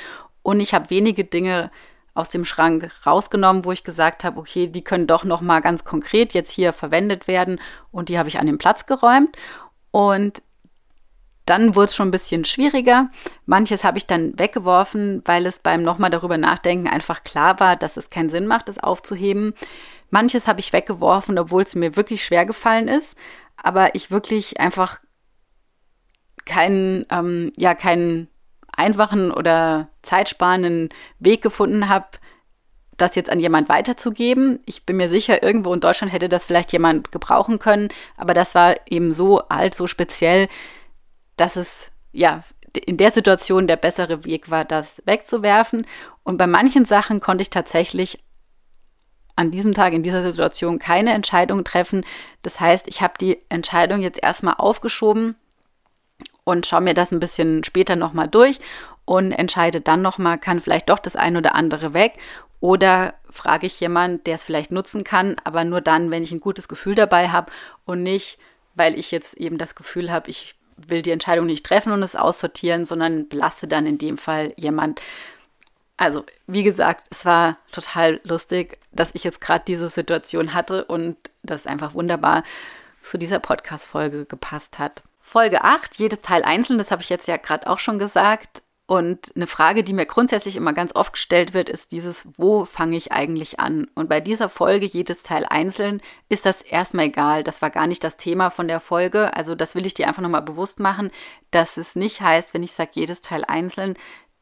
Und 0.42 0.58
ich 0.58 0.74
habe 0.74 0.90
wenige 0.90 1.24
Dinge 1.24 1.70
aus 2.14 2.30
dem 2.30 2.44
Schrank 2.44 2.90
rausgenommen, 3.06 3.64
wo 3.64 3.70
ich 3.70 3.84
gesagt 3.84 4.24
habe, 4.24 4.40
okay, 4.40 4.66
die 4.66 4.82
können 4.82 5.06
doch 5.06 5.22
noch 5.22 5.42
mal 5.42 5.60
ganz 5.60 5.84
konkret 5.84 6.34
jetzt 6.34 6.50
hier 6.50 6.72
verwendet 6.72 7.28
werden 7.28 7.60
und 7.92 8.08
die 8.08 8.18
habe 8.18 8.28
ich 8.28 8.40
an 8.40 8.46
den 8.46 8.58
Platz 8.58 8.86
geräumt 8.86 9.36
und 9.92 10.42
dann 11.50 11.74
wurde 11.74 11.86
es 11.86 11.96
schon 11.96 12.08
ein 12.08 12.12
bisschen 12.12 12.44
schwieriger. 12.44 13.10
Manches 13.44 13.82
habe 13.82 13.98
ich 13.98 14.06
dann 14.06 14.38
weggeworfen, 14.38 15.20
weil 15.24 15.44
es 15.46 15.58
beim 15.58 15.82
nochmal 15.82 16.10
darüber 16.10 16.38
nachdenken 16.38 16.86
einfach 16.86 17.24
klar 17.24 17.58
war, 17.58 17.74
dass 17.74 17.96
es 17.96 18.08
keinen 18.08 18.30
Sinn 18.30 18.46
macht, 18.46 18.68
es 18.68 18.78
aufzuheben. 18.78 19.54
Manches 20.10 20.46
habe 20.46 20.60
ich 20.60 20.72
weggeworfen, 20.72 21.40
obwohl 21.40 21.62
es 21.62 21.74
mir 21.74 21.96
wirklich 21.96 22.24
schwer 22.24 22.46
gefallen 22.46 22.86
ist, 22.86 23.16
aber 23.56 23.96
ich 23.96 24.12
wirklich 24.12 24.60
einfach 24.60 25.00
keinen, 26.44 27.04
ähm, 27.10 27.52
ja, 27.56 27.74
keinen 27.74 28.28
einfachen 28.76 29.32
oder 29.32 29.88
zeitsparenden 30.02 30.90
Weg 31.18 31.42
gefunden 31.42 31.88
habe, 31.88 32.06
das 32.96 33.16
jetzt 33.16 33.28
an 33.28 33.40
jemand 33.40 33.68
weiterzugeben. 33.68 34.60
Ich 34.66 34.86
bin 34.86 34.98
mir 34.98 35.10
sicher, 35.10 35.42
irgendwo 35.42 35.74
in 35.74 35.80
Deutschland 35.80 36.12
hätte 36.12 36.28
das 36.28 36.44
vielleicht 36.44 36.72
jemand 36.72 37.10
gebrauchen 37.10 37.58
können, 37.58 37.88
aber 38.16 38.34
das 38.34 38.54
war 38.54 38.76
eben 38.88 39.10
so 39.10 39.40
alt, 39.48 39.74
so 39.74 39.88
speziell, 39.88 40.48
dass 41.40 41.56
es 41.56 41.68
ja 42.12 42.42
in 42.72 42.96
der 42.96 43.10
Situation 43.10 43.66
der 43.66 43.76
bessere 43.76 44.24
Weg 44.24 44.50
war, 44.50 44.64
das 44.64 45.02
wegzuwerfen. 45.06 45.86
Und 46.22 46.38
bei 46.38 46.46
manchen 46.46 46.84
Sachen 46.84 47.20
konnte 47.20 47.42
ich 47.42 47.50
tatsächlich 47.50 48.22
an 49.36 49.50
diesem 49.50 49.72
Tag 49.72 49.92
in 49.92 50.02
dieser 50.02 50.22
Situation 50.22 50.78
keine 50.78 51.12
Entscheidung 51.12 51.64
treffen. 51.64 52.04
Das 52.42 52.60
heißt, 52.60 52.86
ich 52.88 53.00
habe 53.00 53.14
die 53.20 53.38
Entscheidung 53.48 54.02
jetzt 54.02 54.22
erstmal 54.22 54.54
aufgeschoben 54.58 55.34
und 56.44 56.66
schaue 56.66 56.82
mir 56.82 56.94
das 56.94 57.10
ein 57.10 57.20
bisschen 57.20 57.64
später 57.64 57.96
nochmal 57.96 58.28
durch 58.28 58.58
und 59.04 59.32
entscheide 59.32 59.80
dann 59.80 60.02
nochmal, 60.02 60.38
kann 60.38 60.60
vielleicht 60.60 60.90
doch 60.90 60.98
das 60.98 61.16
ein 61.16 61.36
oder 61.36 61.54
andere 61.54 61.94
weg 61.94 62.18
oder 62.60 63.14
frage 63.30 63.66
ich 63.66 63.80
jemanden, 63.80 64.22
der 64.24 64.34
es 64.34 64.44
vielleicht 64.44 64.70
nutzen 64.70 65.04
kann, 65.04 65.36
aber 65.44 65.64
nur 65.64 65.80
dann, 65.80 66.10
wenn 66.10 66.22
ich 66.22 66.32
ein 66.32 66.40
gutes 66.40 66.68
Gefühl 66.68 66.94
dabei 66.94 67.30
habe 67.30 67.50
und 67.86 68.02
nicht, 68.02 68.38
weil 68.74 68.98
ich 68.98 69.10
jetzt 69.10 69.34
eben 69.34 69.56
das 69.56 69.74
Gefühl 69.74 70.12
habe, 70.12 70.28
ich 70.30 70.54
will 70.88 71.02
die 71.02 71.10
Entscheidung 71.10 71.46
nicht 71.46 71.66
treffen 71.66 71.92
und 71.92 72.02
es 72.02 72.16
aussortieren, 72.16 72.84
sondern 72.84 73.28
belasse 73.28 73.66
dann 73.66 73.86
in 73.86 73.98
dem 73.98 74.16
Fall 74.18 74.52
jemand. 74.56 75.00
Also, 75.96 76.24
wie 76.46 76.62
gesagt, 76.62 77.08
es 77.10 77.24
war 77.24 77.58
total 77.70 78.20
lustig, 78.24 78.78
dass 78.92 79.10
ich 79.12 79.24
jetzt 79.24 79.40
gerade 79.40 79.64
diese 79.66 79.88
Situation 79.88 80.54
hatte 80.54 80.84
und 80.86 81.16
das 81.42 81.66
einfach 81.66 81.94
wunderbar 81.94 82.42
zu 83.02 83.18
dieser 83.18 83.38
Podcast-Folge 83.38 84.24
gepasst 84.24 84.78
hat. 84.78 85.02
Folge 85.20 85.62
8, 85.62 85.98
jedes 85.98 86.22
Teil 86.22 86.42
einzeln, 86.42 86.78
das 86.78 86.90
habe 86.90 87.02
ich 87.02 87.08
jetzt 87.08 87.28
ja 87.28 87.36
gerade 87.36 87.68
auch 87.68 87.78
schon 87.78 87.98
gesagt. 87.98 88.62
Und 88.90 89.30
eine 89.36 89.46
Frage, 89.46 89.84
die 89.84 89.92
mir 89.92 90.04
grundsätzlich 90.04 90.56
immer 90.56 90.72
ganz 90.72 90.96
oft 90.96 91.12
gestellt 91.12 91.54
wird, 91.54 91.68
ist 91.68 91.92
dieses, 91.92 92.26
wo 92.36 92.64
fange 92.64 92.96
ich 92.96 93.12
eigentlich 93.12 93.60
an? 93.60 93.86
Und 93.94 94.08
bei 94.08 94.20
dieser 94.20 94.48
Folge, 94.48 94.84
jedes 94.84 95.22
Teil 95.22 95.46
einzeln, 95.48 96.02
ist 96.28 96.44
das 96.44 96.60
erstmal 96.60 97.04
egal. 97.04 97.44
Das 97.44 97.62
war 97.62 97.70
gar 97.70 97.86
nicht 97.86 98.02
das 98.02 98.16
Thema 98.16 98.50
von 98.50 98.66
der 98.66 98.80
Folge. 98.80 99.36
Also 99.36 99.54
das 99.54 99.76
will 99.76 99.86
ich 99.86 99.94
dir 99.94 100.08
einfach 100.08 100.22
nochmal 100.22 100.42
bewusst 100.42 100.80
machen, 100.80 101.12
dass 101.52 101.76
es 101.76 101.94
nicht 101.94 102.20
heißt, 102.20 102.52
wenn 102.52 102.64
ich 102.64 102.72
sage, 102.72 102.90
jedes 102.94 103.20
Teil 103.20 103.44
einzeln, 103.44 103.94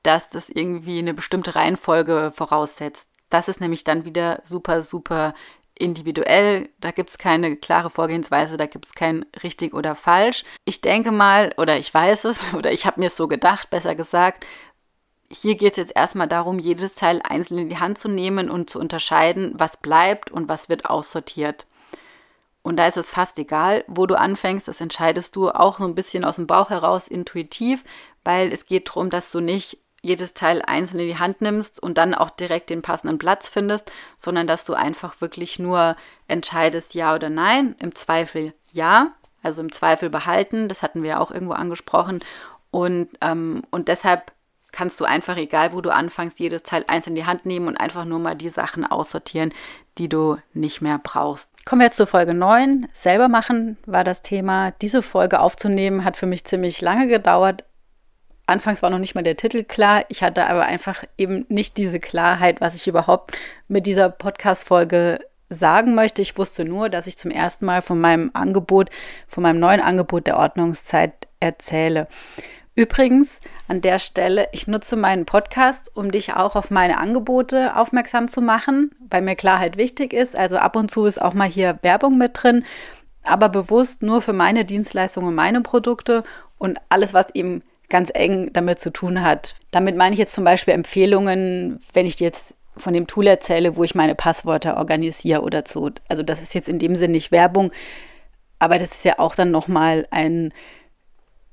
dass 0.02 0.30
das 0.30 0.48
irgendwie 0.48 1.00
eine 1.00 1.12
bestimmte 1.12 1.54
Reihenfolge 1.54 2.32
voraussetzt. 2.34 3.10
Das 3.28 3.48
ist 3.48 3.60
nämlich 3.60 3.84
dann 3.84 4.06
wieder 4.06 4.40
super, 4.44 4.80
super 4.80 5.34
individuell. 5.78 6.68
Da 6.80 6.90
gibt 6.90 7.10
es 7.10 7.18
keine 7.18 7.56
klare 7.56 7.90
Vorgehensweise, 7.90 8.56
da 8.56 8.66
gibt 8.66 8.86
es 8.86 8.94
kein 8.94 9.24
richtig 9.42 9.74
oder 9.74 9.94
falsch. 9.94 10.44
Ich 10.64 10.80
denke 10.80 11.12
mal, 11.12 11.54
oder 11.56 11.78
ich 11.78 11.92
weiß 11.92 12.24
es, 12.24 12.54
oder 12.54 12.72
ich 12.72 12.86
habe 12.86 13.00
mir 13.00 13.06
es 13.06 13.16
so 13.16 13.28
gedacht, 13.28 13.70
besser 13.70 13.94
gesagt, 13.94 14.46
hier 15.30 15.56
geht 15.56 15.72
es 15.72 15.78
jetzt 15.78 15.96
erstmal 15.96 16.28
darum, 16.28 16.58
jedes 16.58 16.94
Teil 16.94 17.20
einzeln 17.22 17.58
in 17.58 17.68
die 17.68 17.78
Hand 17.78 17.98
zu 17.98 18.08
nehmen 18.08 18.50
und 18.50 18.70
zu 18.70 18.78
unterscheiden, 18.78 19.52
was 19.56 19.76
bleibt 19.76 20.30
und 20.30 20.48
was 20.48 20.68
wird 20.68 20.86
aussortiert. 20.86 21.66
Und 22.62 22.76
da 22.76 22.86
ist 22.86 22.96
es 22.96 23.10
fast 23.10 23.38
egal, 23.38 23.84
wo 23.86 24.06
du 24.06 24.18
anfängst, 24.18 24.68
das 24.68 24.80
entscheidest 24.80 25.36
du 25.36 25.50
auch 25.50 25.78
so 25.78 25.84
ein 25.84 25.94
bisschen 25.94 26.24
aus 26.24 26.36
dem 26.36 26.46
Bauch 26.46 26.70
heraus 26.70 27.08
intuitiv, 27.08 27.84
weil 28.24 28.52
es 28.52 28.66
geht 28.66 28.88
darum, 28.88 29.10
dass 29.10 29.30
du 29.30 29.40
nicht 29.40 29.78
jedes 30.00 30.34
Teil 30.34 30.62
einzeln 30.62 31.00
in 31.00 31.08
die 31.08 31.18
Hand 31.18 31.40
nimmst 31.40 31.82
und 31.82 31.98
dann 31.98 32.14
auch 32.14 32.30
direkt 32.30 32.70
den 32.70 32.82
passenden 32.82 33.18
Platz 33.18 33.48
findest, 33.48 33.90
sondern 34.16 34.46
dass 34.46 34.64
du 34.64 34.74
einfach 34.74 35.20
wirklich 35.20 35.58
nur 35.58 35.96
entscheidest 36.28 36.94
ja 36.94 37.14
oder 37.14 37.30
nein. 37.30 37.74
Im 37.80 37.94
Zweifel 37.94 38.54
ja, 38.72 39.12
also 39.42 39.60
im 39.60 39.72
Zweifel 39.72 40.10
behalten. 40.10 40.68
Das 40.68 40.82
hatten 40.82 41.02
wir 41.02 41.20
auch 41.20 41.30
irgendwo 41.30 41.54
angesprochen. 41.54 42.20
Und, 42.70 43.08
ähm, 43.20 43.62
und 43.70 43.88
deshalb 43.88 44.32
kannst 44.72 45.00
du 45.00 45.04
einfach, 45.04 45.36
egal 45.36 45.72
wo 45.72 45.80
du 45.80 45.92
anfängst, 45.92 46.38
jedes 46.38 46.62
Teil 46.62 46.84
einzeln 46.88 47.16
in 47.16 47.22
die 47.22 47.26
Hand 47.26 47.46
nehmen 47.46 47.68
und 47.68 47.76
einfach 47.76 48.04
nur 48.04 48.18
mal 48.18 48.36
die 48.36 48.50
Sachen 48.50 48.84
aussortieren, 48.84 49.52
die 49.96 50.08
du 50.08 50.36
nicht 50.52 50.80
mehr 50.80 51.00
brauchst. 51.02 51.50
Kommen 51.64 51.80
wir 51.80 51.86
jetzt 51.86 51.96
zur 51.96 52.06
Folge 52.06 52.34
9. 52.34 52.88
Selber 52.92 53.28
machen 53.28 53.76
war 53.86 54.04
das 54.04 54.22
Thema. 54.22 54.70
Diese 54.82 55.02
Folge 55.02 55.40
aufzunehmen 55.40 56.04
hat 56.04 56.16
für 56.16 56.26
mich 56.26 56.44
ziemlich 56.44 56.80
lange 56.80 57.08
gedauert, 57.08 57.64
Anfangs 58.48 58.82
war 58.82 58.88
noch 58.88 58.98
nicht 58.98 59.14
mal 59.14 59.22
der 59.22 59.36
Titel 59.36 59.62
klar. 59.62 60.04
Ich 60.08 60.22
hatte 60.22 60.46
aber 60.46 60.64
einfach 60.64 61.04
eben 61.18 61.44
nicht 61.48 61.76
diese 61.76 62.00
Klarheit, 62.00 62.62
was 62.62 62.74
ich 62.74 62.88
überhaupt 62.88 63.36
mit 63.68 63.86
dieser 63.86 64.08
Podcast-Folge 64.08 65.20
sagen 65.50 65.94
möchte. 65.94 66.22
Ich 66.22 66.38
wusste 66.38 66.64
nur, 66.64 66.88
dass 66.88 67.06
ich 67.06 67.18
zum 67.18 67.30
ersten 67.30 67.66
Mal 67.66 67.82
von 67.82 68.00
meinem 68.00 68.30
Angebot, 68.32 68.88
von 69.26 69.42
meinem 69.42 69.60
neuen 69.60 69.82
Angebot 69.82 70.26
der 70.26 70.38
Ordnungszeit 70.38 71.12
erzähle. 71.40 72.08
Übrigens, 72.74 73.40
an 73.66 73.82
der 73.82 73.98
Stelle, 73.98 74.48
ich 74.52 74.66
nutze 74.66 74.96
meinen 74.96 75.26
Podcast, 75.26 75.94
um 75.94 76.10
dich 76.10 76.32
auch 76.32 76.56
auf 76.56 76.70
meine 76.70 76.98
Angebote 76.98 77.76
aufmerksam 77.76 78.28
zu 78.28 78.40
machen, 78.40 78.92
weil 79.10 79.20
mir 79.20 79.36
Klarheit 79.36 79.76
wichtig 79.76 80.14
ist. 80.14 80.34
Also 80.34 80.56
ab 80.56 80.74
und 80.74 80.90
zu 80.90 81.04
ist 81.04 81.20
auch 81.20 81.34
mal 81.34 81.48
hier 81.48 81.78
Werbung 81.82 82.16
mit 82.16 82.42
drin, 82.42 82.64
aber 83.24 83.50
bewusst 83.50 84.02
nur 84.02 84.22
für 84.22 84.32
meine 84.32 84.64
Dienstleistungen 84.64 85.34
meine 85.34 85.60
Produkte 85.60 86.22
und 86.56 86.78
alles, 86.88 87.12
was 87.12 87.34
eben 87.34 87.62
ganz 87.88 88.10
eng 88.14 88.50
damit 88.52 88.80
zu 88.80 88.90
tun 88.90 89.22
hat. 89.22 89.54
Damit 89.70 89.96
meine 89.96 90.12
ich 90.12 90.18
jetzt 90.18 90.34
zum 90.34 90.44
Beispiel 90.44 90.74
Empfehlungen, 90.74 91.80
wenn 91.92 92.06
ich 92.06 92.18
jetzt 92.20 92.54
von 92.76 92.92
dem 92.92 93.06
Tool 93.06 93.26
erzähle, 93.26 93.76
wo 93.76 93.84
ich 93.84 93.94
meine 93.94 94.14
Passwörter 94.14 94.76
organisiere 94.76 95.42
oder 95.42 95.64
so. 95.66 95.90
Also 96.08 96.22
das 96.22 96.42
ist 96.42 96.54
jetzt 96.54 96.68
in 96.68 96.78
dem 96.78 96.94
Sinne 96.94 97.12
nicht 97.12 97.32
Werbung, 97.32 97.72
aber 98.58 98.78
das 98.78 98.90
ist 98.90 99.04
ja 99.04 99.18
auch 99.18 99.34
dann 99.34 99.50
nochmal 99.50 100.06
ein 100.10 100.52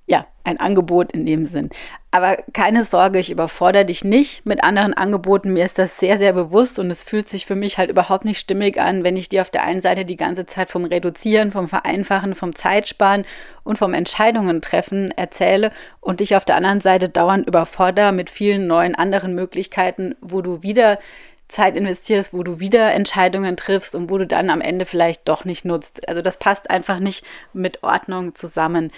ja, 0.07 0.27
ein 0.43 0.59
Angebot 0.59 1.11
in 1.11 1.25
dem 1.25 1.45
Sinn. 1.45 1.69
Aber 2.11 2.37
keine 2.53 2.85
Sorge, 2.85 3.19
ich 3.19 3.31
überfordere 3.31 3.85
dich 3.85 4.03
nicht 4.03 4.45
mit 4.45 4.63
anderen 4.63 4.93
Angeboten. 4.93 5.51
Mir 5.51 5.65
ist 5.65 5.79
das 5.79 5.97
sehr, 5.97 6.19
sehr 6.19 6.33
bewusst 6.33 6.77
und 6.77 6.91
es 6.91 7.03
fühlt 7.03 7.27
sich 7.27 7.45
für 7.45 7.55
mich 7.55 7.77
halt 7.77 7.89
überhaupt 7.89 8.23
nicht 8.23 8.39
stimmig 8.39 8.79
an, 8.79 9.03
wenn 9.03 9.17
ich 9.17 9.29
dir 9.29 9.41
auf 9.41 9.49
der 9.49 9.63
einen 9.63 9.81
Seite 9.81 10.05
die 10.05 10.15
ganze 10.15 10.45
Zeit 10.45 10.69
vom 10.69 10.85
Reduzieren, 10.85 11.51
vom 11.51 11.67
Vereinfachen, 11.67 12.35
vom 12.35 12.55
Zeitsparen 12.55 13.25
und 13.63 13.77
vom 13.77 13.93
Entscheidungen 13.93 14.61
treffen 14.61 15.11
erzähle 15.11 15.71
und 15.99 16.19
dich 16.19 16.35
auf 16.35 16.45
der 16.45 16.55
anderen 16.55 16.81
Seite 16.81 17.09
dauernd 17.09 17.47
überfordere 17.47 18.11
mit 18.11 18.29
vielen 18.29 18.67
neuen 18.67 18.95
anderen 18.95 19.33
Möglichkeiten, 19.33 20.15
wo 20.21 20.41
du 20.41 20.61
wieder 20.61 20.99
Zeit 21.47 21.75
investierst, 21.75 22.33
wo 22.33 22.43
du 22.43 22.59
wieder 22.59 22.93
Entscheidungen 22.93 23.57
triffst 23.57 23.95
und 23.95 24.09
wo 24.09 24.17
du 24.17 24.25
dann 24.25 24.49
am 24.49 24.61
Ende 24.61 24.85
vielleicht 24.85 25.27
doch 25.27 25.45
nicht 25.45 25.65
nutzt. 25.65 26.07
Also 26.07 26.21
das 26.21 26.37
passt 26.37 26.69
einfach 26.69 26.99
nicht 26.99 27.25
mit 27.53 27.83
Ordnung 27.83 28.35
zusammen. 28.35 28.91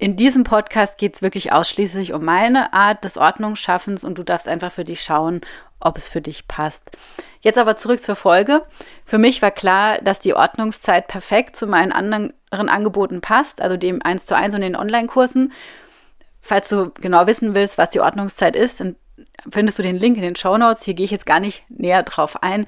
In 0.00 0.14
diesem 0.14 0.44
Podcast 0.44 0.96
geht 0.96 1.16
es 1.16 1.22
wirklich 1.22 1.52
ausschließlich 1.52 2.12
um 2.12 2.24
meine 2.24 2.72
Art 2.72 3.02
des 3.02 3.16
Ordnungsschaffens 3.16 4.04
und 4.04 4.16
du 4.16 4.22
darfst 4.22 4.46
einfach 4.46 4.70
für 4.70 4.84
dich 4.84 5.02
schauen, 5.02 5.40
ob 5.80 5.98
es 5.98 6.08
für 6.08 6.20
dich 6.20 6.46
passt. 6.46 6.90
Jetzt 7.40 7.58
aber 7.58 7.76
zurück 7.76 8.00
zur 8.00 8.14
Folge. 8.14 8.62
Für 9.04 9.18
mich 9.18 9.42
war 9.42 9.50
klar, 9.50 9.98
dass 9.98 10.20
die 10.20 10.34
Ordnungszeit 10.34 11.08
perfekt 11.08 11.56
zu 11.56 11.66
meinen 11.66 11.90
anderen 11.90 12.32
Angeboten 12.50 13.20
passt, 13.20 13.60
also 13.60 13.76
dem 13.76 14.00
1 14.00 14.26
zu 14.26 14.36
1 14.36 14.54
und 14.54 14.60
den 14.60 14.76
Online-Kursen. 14.76 15.52
Falls 16.40 16.68
du 16.68 16.90
genau 16.90 17.26
wissen 17.26 17.56
willst, 17.56 17.76
was 17.76 17.90
die 17.90 18.00
Ordnungszeit 18.00 18.54
ist, 18.54 18.78
dann 18.78 18.94
findest 19.50 19.80
du 19.80 19.82
den 19.82 19.98
Link 19.98 20.16
in 20.16 20.22
den 20.22 20.36
Show 20.36 20.56
Notes. 20.56 20.84
Hier 20.84 20.94
gehe 20.94 21.04
ich 21.06 21.10
jetzt 21.10 21.26
gar 21.26 21.40
nicht 21.40 21.64
näher 21.68 22.04
drauf 22.04 22.40
ein. 22.42 22.66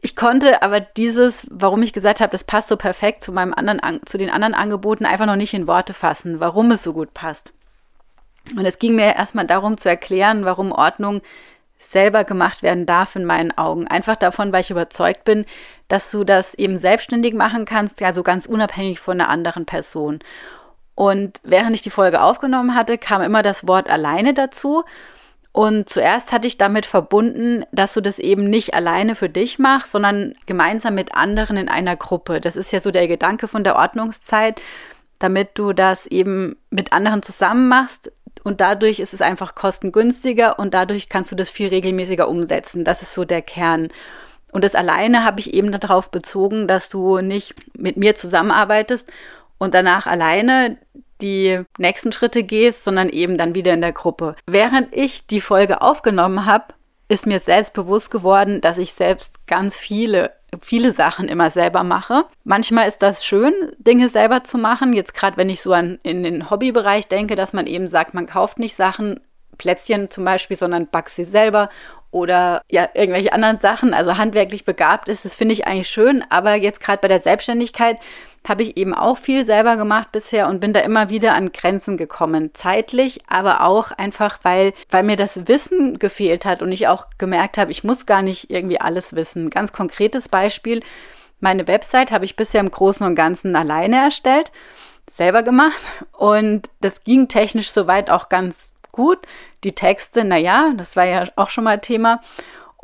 Ich 0.00 0.14
konnte 0.14 0.62
aber 0.62 0.80
dieses, 0.80 1.46
warum 1.50 1.82
ich 1.82 1.92
gesagt 1.92 2.20
habe, 2.20 2.32
das 2.32 2.44
passt 2.44 2.68
so 2.68 2.76
perfekt 2.76 3.22
zu 3.22 3.32
meinem 3.32 3.52
anderen, 3.52 4.00
zu 4.06 4.18
den 4.18 4.30
anderen 4.30 4.54
Angeboten, 4.54 5.04
einfach 5.04 5.26
noch 5.26 5.36
nicht 5.36 5.54
in 5.54 5.66
Worte 5.66 5.94
fassen, 5.94 6.40
warum 6.40 6.70
es 6.70 6.82
so 6.82 6.92
gut 6.92 7.14
passt. 7.14 7.52
Und 8.56 8.64
es 8.64 8.78
ging 8.78 8.94
mir 8.94 9.16
erstmal 9.16 9.46
darum 9.46 9.76
zu 9.76 9.88
erklären, 9.88 10.44
warum 10.44 10.72
Ordnung 10.72 11.20
selber 11.78 12.24
gemacht 12.24 12.62
werden 12.62 12.86
darf 12.86 13.16
in 13.16 13.24
meinen 13.24 13.56
Augen. 13.56 13.86
Einfach 13.86 14.16
davon, 14.16 14.52
weil 14.52 14.62
ich 14.62 14.70
überzeugt 14.70 15.24
bin, 15.24 15.44
dass 15.88 16.10
du 16.10 16.24
das 16.24 16.54
eben 16.54 16.78
selbstständig 16.78 17.34
machen 17.34 17.64
kannst, 17.64 18.02
also 18.02 18.22
ganz 18.22 18.46
unabhängig 18.46 19.00
von 19.00 19.20
einer 19.20 19.30
anderen 19.30 19.64
Person. 19.64 20.20
Und 20.94 21.40
während 21.44 21.74
ich 21.74 21.82
die 21.82 21.90
Folge 21.90 22.20
aufgenommen 22.20 22.74
hatte, 22.74 22.98
kam 22.98 23.22
immer 23.22 23.42
das 23.42 23.66
Wort 23.68 23.88
alleine 23.88 24.34
dazu. 24.34 24.84
Und 25.58 25.88
zuerst 25.88 26.30
hatte 26.30 26.46
ich 26.46 26.56
damit 26.56 26.86
verbunden, 26.86 27.64
dass 27.72 27.92
du 27.92 28.00
das 28.00 28.20
eben 28.20 28.48
nicht 28.48 28.74
alleine 28.74 29.16
für 29.16 29.28
dich 29.28 29.58
machst, 29.58 29.90
sondern 29.90 30.36
gemeinsam 30.46 30.94
mit 30.94 31.16
anderen 31.16 31.56
in 31.56 31.68
einer 31.68 31.96
Gruppe. 31.96 32.40
Das 32.40 32.54
ist 32.54 32.70
ja 32.70 32.80
so 32.80 32.92
der 32.92 33.08
Gedanke 33.08 33.48
von 33.48 33.64
der 33.64 33.74
Ordnungszeit, 33.74 34.62
damit 35.18 35.48
du 35.54 35.72
das 35.72 36.06
eben 36.06 36.56
mit 36.70 36.92
anderen 36.92 37.24
zusammen 37.24 37.66
machst. 37.66 38.12
Und 38.44 38.60
dadurch 38.60 39.00
ist 39.00 39.12
es 39.12 39.20
einfach 39.20 39.56
kostengünstiger 39.56 40.60
und 40.60 40.74
dadurch 40.74 41.08
kannst 41.08 41.32
du 41.32 41.34
das 41.34 41.50
viel 41.50 41.66
regelmäßiger 41.66 42.28
umsetzen. 42.28 42.84
Das 42.84 43.02
ist 43.02 43.12
so 43.12 43.24
der 43.24 43.42
Kern. 43.42 43.88
Und 44.52 44.62
das 44.62 44.76
alleine 44.76 45.24
habe 45.24 45.40
ich 45.40 45.54
eben 45.54 45.72
darauf 45.72 46.12
bezogen, 46.12 46.68
dass 46.68 46.88
du 46.88 47.18
nicht 47.18 47.56
mit 47.76 47.96
mir 47.96 48.14
zusammenarbeitest 48.14 49.08
und 49.58 49.74
danach 49.74 50.06
alleine 50.06 50.78
die 51.20 51.62
nächsten 51.78 52.12
Schritte 52.12 52.42
gehst, 52.42 52.84
sondern 52.84 53.08
eben 53.08 53.36
dann 53.36 53.54
wieder 53.54 53.74
in 53.74 53.80
der 53.80 53.92
Gruppe. 53.92 54.36
Während 54.46 54.94
ich 54.96 55.26
die 55.26 55.40
Folge 55.40 55.82
aufgenommen 55.82 56.46
habe, 56.46 56.74
ist 57.08 57.26
mir 57.26 57.40
selbst 57.40 57.72
bewusst 57.72 58.10
geworden, 58.10 58.60
dass 58.60 58.78
ich 58.78 58.92
selbst 58.92 59.46
ganz 59.46 59.76
viele 59.76 60.32
viele 60.62 60.92
Sachen 60.92 61.28
immer 61.28 61.50
selber 61.50 61.82
mache. 61.82 62.24
Manchmal 62.44 62.88
ist 62.88 63.02
das 63.02 63.24
schön, 63.24 63.52
Dinge 63.78 64.08
selber 64.08 64.44
zu 64.44 64.56
machen. 64.56 64.92
Jetzt 64.92 65.14
gerade, 65.14 65.36
wenn 65.36 65.50
ich 65.50 65.60
so 65.60 65.72
an 65.72 65.98
in 66.02 66.22
den 66.22 66.50
Hobbybereich 66.50 67.06
denke, 67.08 67.34
dass 67.34 67.52
man 67.52 67.66
eben 67.66 67.86
sagt, 67.86 68.14
man 68.14 68.26
kauft 68.26 68.58
nicht 68.58 68.76
Sachen, 68.76 69.20
Plätzchen 69.58 70.10
zum 70.10 70.24
Beispiel, 70.24 70.56
sondern 70.56 70.86
backt 70.86 71.10
sie 71.10 71.24
selber 71.24 71.68
oder 72.10 72.62
ja, 72.70 72.88
irgendwelche 72.94 73.32
anderen 73.32 73.60
Sachen, 73.60 73.92
also 73.92 74.16
handwerklich 74.16 74.64
begabt 74.64 75.08
ist, 75.08 75.26
das 75.26 75.36
finde 75.36 75.52
ich 75.52 75.66
eigentlich 75.66 75.90
schön. 75.90 76.24
Aber 76.30 76.54
jetzt 76.54 76.80
gerade 76.80 77.00
bei 77.02 77.08
der 77.08 77.20
Selbstständigkeit 77.20 77.98
habe 78.46 78.62
ich 78.62 78.76
eben 78.76 78.94
auch 78.94 79.18
viel 79.18 79.44
selber 79.44 79.76
gemacht 79.76 80.12
bisher 80.12 80.48
und 80.48 80.60
bin 80.60 80.72
da 80.72 80.80
immer 80.80 81.10
wieder 81.10 81.34
an 81.34 81.52
Grenzen 81.52 81.96
gekommen. 81.96 82.50
Zeitlich, 82.54 83.20
aber 83.28 83.62
auch 83.62 83.92
einfach, 83.92 84.40
weil, 84.42 84.72
weil 84.90 85.02
mir 85.02 85.16
das 85.16 85.48
Wissen 85.48 85.98
gefehlt 85.98 86.44
hat 86.44 86.62
und 86.62 86.72
ich 86.72 86.88
auch 86.88 87.06
gemerkt 87.18 87.58
habe, 87.58 87.70
ich 87.70 87.84
muss 87.84 88.06
gar 88.06 88.22
nicht 88.22 88.50
irgendwie 88.50 88.80
alles 88.80 89.14
wissen. 89.14 89.50
Ganz 89.50 89.72
konkretes 89.72 90.28
Beispiel. 90.28 90.82
Meine 91.40 91.68
Website 91.68 92.10
habe 92.10 92.24
ich 92.24 92.36
bisher 92.36 92.60
im 92.60 92.70
Großen 92.70 93.06
und 93.06 93.14
Ganzen 93.14 93.54
alleine 93.54 93.96
erstellt, 93.96 94.50
selber 95.08 95.42
gemacht 95.42 95.90
und 96.12 96.68
das 96.80 97.04
ging 97.04 97.28
technisch 97.28 97.70
soweit 97.70 98.10
auch 98.10 98.28
ganz 98.28 98.70
gut. 98.92 99.18
Die 99.64 99.72
Texte, 99.72 100.24
naja, 100.24 100.72
das 100.76 100.96
war 100.96 101.04
ja 101.04 101.24
auch 101.36 101.50
schon 101.50 101.64
mal 101.64 101.78
Thema. 101.78 102.20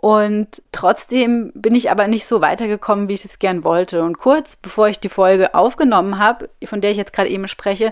Und 0.04 0.60
trotzdem 0.70 1.50
bin 1.54 1.74
ich 1.74 1.90
aber 1.90 2.08
nicht 2.08 2.26
so 2.26 2.42
weitergekommen, 2.42 3.08
wie 3.08 3.14
ich 3.14 3.24
es 3.24 3.38
gern 3.38 3.64
wollte. 3.64 4.02
Und 4.02 4.18
kurz 4.18 4.54
bevor 4.54 4.86
ich 4.88 5.00
die 5.00 5.08
Folge 5.08 5.54
aufgenommen 5.54 6.18
habe, 6.18 6.50
von 6.62 6.82
der 6.82 6.90
ich 6.90 6.98
jetzt 6.98 7.14
gerade 7.14 7.30
eben 7.30 7.48
spreche, 7.48 7.90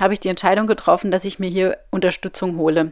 habe 0.00 0.14
ich 0.14 0.18
die 0.18 0.30
Entscheidung 0.30 0.66
getroffen, 0.66 1.12
dass 1.12 1.24
ich 1.24 1.38
mir 1.38 1.48
hier 1.48 1.78
Unterstützung 1.92 2.56
hole. 2.58 2.90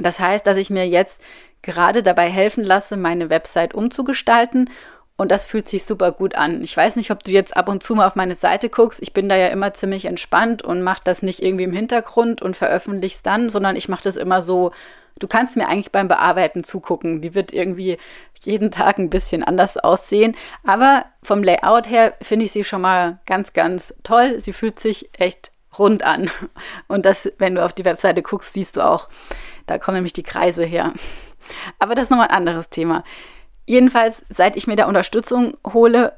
Das 0.00 0.20
heißt, 0.20 0.46
dass 0.46 0.58
ich 0.58 0.70
mir 0.70 0.86
jetzt 0.86 1.20
gerade 1.62 2.04
dabei 2.04 2.30
helfen 2.30 2.62
lasse, 2.62 2.96
meine 2.96 3.30
Website 3.30 3.74
umzugestalten 3.74 4.70
Und 5.16 5.32
das 5.32 5.44
fühlt 5.44 5.68
sich 5.68 5.84
super 5.84 6.12
gut 6.12 6.36
an. 6.36 6.62
Ich 6.62 6.76
weiß 6.76 6.94
nicht, 6.94 7.10
ob 7.10 7.24
du 7.24 7.32
jetzt 7.32 7.56
ab 7.56 7.68
und 7.68 7.82
zu 7.82 7.96
mal 7.96 8.06
auf 8.06 8.14
meine 8.14 8.36
Seite 8.36 8.68
guckst. 8.68 9.02
Ich 9.02 9.12
bin 9.12 9.28
da 9.28 9.34
ja 9.34 9.48
immer 9.48 9.74
ziemlich 9.74 10.04
entspannt 10.04 10.62
und 10.62 10.82
mache 10.82 11.02
das 11.02 11.20
nicht 11.20 11.42
irgendwie 11.42 11.64
im 11.64 11.72
Hintergrund 11.72 12.42
und 12.42 12.56
veröffentliche 12.56 13.16
es 13.16 13.22
dann, 13.22 13.50
sondern 13.50 13.74
ich 13.74 13.88
mache 13.88 14.04
das 14.04 14.14
immer 14.14 14.40
so. 14.40 14.70
Du 15.18 15.28
kannst 15.28 15.56
mir 15.56 15.68
eigentlich 15.68 15.92
beim 15.92 16.08
Bearbeiten 16.08 16.62
zugucken. 16.62 17.22
Die 17.22 17.34
wird 17.34 17.52
irgendwie 17.52 17.96
jeden 18.42 18.70
Tag 18.70 18.98
ein 18.98 19.10
bisschen 19.10 19.42
anders 19.42 19.78
aussehen. 19.78 20.36
Aber 20.64 21.06
vom 21.22 21.42
Layout 21.42 21.88
her 21.88 22.14
finde 22.20 22.44
ich 22.44 22.52
sie 22.52 22.64
schon 22.64 22.82
mal 22.82 23.18
ganz, 23.26 23.52
ganz 23.52 23.94
toll. 24.02 24.40
Sie 24.40 24.52
fühlt 24.52 24.78
sich 24.78 25.08
echt 25.18 25.50
rund 25.78 26.02
an. 26.02 26.30
Und 26.88 27.06
das, 27.06 27.30
wenn 27.38 27.54
du 27.54 27.64
auf 27.64 27.72
die 27.72 27.84
Webseite 27.84 28.22
guckst, 28.22 28.52
siehst 28.52 28.76
du 28.76 28.82
auch, 28.82 29.08
da 29.66 29.78
kommen 29.78 29.96
nämlich 29.96 30.12
die 30.12 30.22
Kreise 30.22 30.64
her. 30.64 30.92
Aber 31.78 31.94
das 31.94 32.04
ist 32.04 32.10
nochmal 32.10 32.28
ein 32.28 32.36
anderes 32.36 32.68
Thema. 32.68 33.04
Jedenfalls, 33.66 34.22
seit 34.28 34.56
ich 34.56 34.66
mir 34.66 34.76
da 34.76 34.86
Unterstützung 34.86 35.56
hole, 35.66 36.12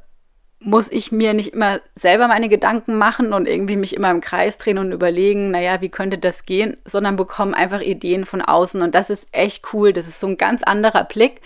muss 0.61 0.90
ich 0.90 1.12
mir 1.12 1.35
nicht 1.35 1.53
immer 1.53 1.81
selber 1.94 2.27
meine 2.27 2.49
Gedanken 2.49 2.97
machen 2.99 3.33
und 3.33 3.47
irgendwie 3.47 3.77
mich 3.77 3.94
immer 3.94 4.11
im 4.11 4.21
Kreis 4.21 4.59
drehen 4.59 4.79
und 4.79 4.92
überlegen, 4.92 5.51
naja, 5.53 5.81
wie 5.81 5.88
könnte 5.88 6.18
das 6.18 6.47
gehen, 6.47 6.77
sondern 6.85 7.16
bekomme 7.16 7.57
einfach 7.57 7.81
Ideen 7.81 8.25
von 8.25 8.42
außen. 8.42 8.83
Und 8.83 8.94
das 8.94 9.09
ist 9.09 9.27
echt 9.33 9.73
cool. 9.73 9.92
Das 9.92 10.09
ist 10.09 10.18
so 10.18 10.27
ein 10.27 10.37
ganz 10.37 10.62
anderer 10.64 11.05
Blick. 11.05 11.40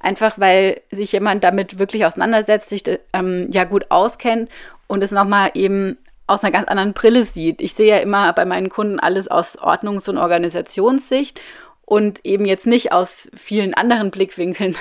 Einfach 0.00 0.38
weil 0.38 0.80
sich 0.90 1.12
jemand 1.12 1.44
damit 1.44 1.78
wirklich 1.78 2.06
auseinandersetzt, 2.06 2.70
sich 2.70 2.84
ähm, 3.12 3.48
ja 3.50 3.64
gut 3.64 3.90
auskennt 3.90 4.50
und 4.86 5.02
es 5.02 5.10
nochmal 5.10 5.50
eben 5.54 5.98
aus 6.26 6.42
einer 6.42 6.52
ganz 6.52 6.68
anderen 6.68 6.94
Brille 6.94 7.24
sieht. 7.24 7.60
Ich 7.60 7.74
sehe 7.74 7.88
ja 7.88 7.98
immer 7.98 8.32
bei 8.32 8.44
meinen 8.44 8.70
Kunden 8.70 8.98
alles 8.98 9.28
aus 9.28 9.58
Ordnungs- 9.58 10.08
und 10.08 10.18
Organisationssicht 10.18 11.40
und 11.84 12.24
eben 12.24 12.46
jetzt 12.46 12.66
nicht 12.66 12.92
aus 12.92 13.28
vielen 13.34 13.74
anderen 13.74 14.10
Blickwinkeln. 14.10 14.76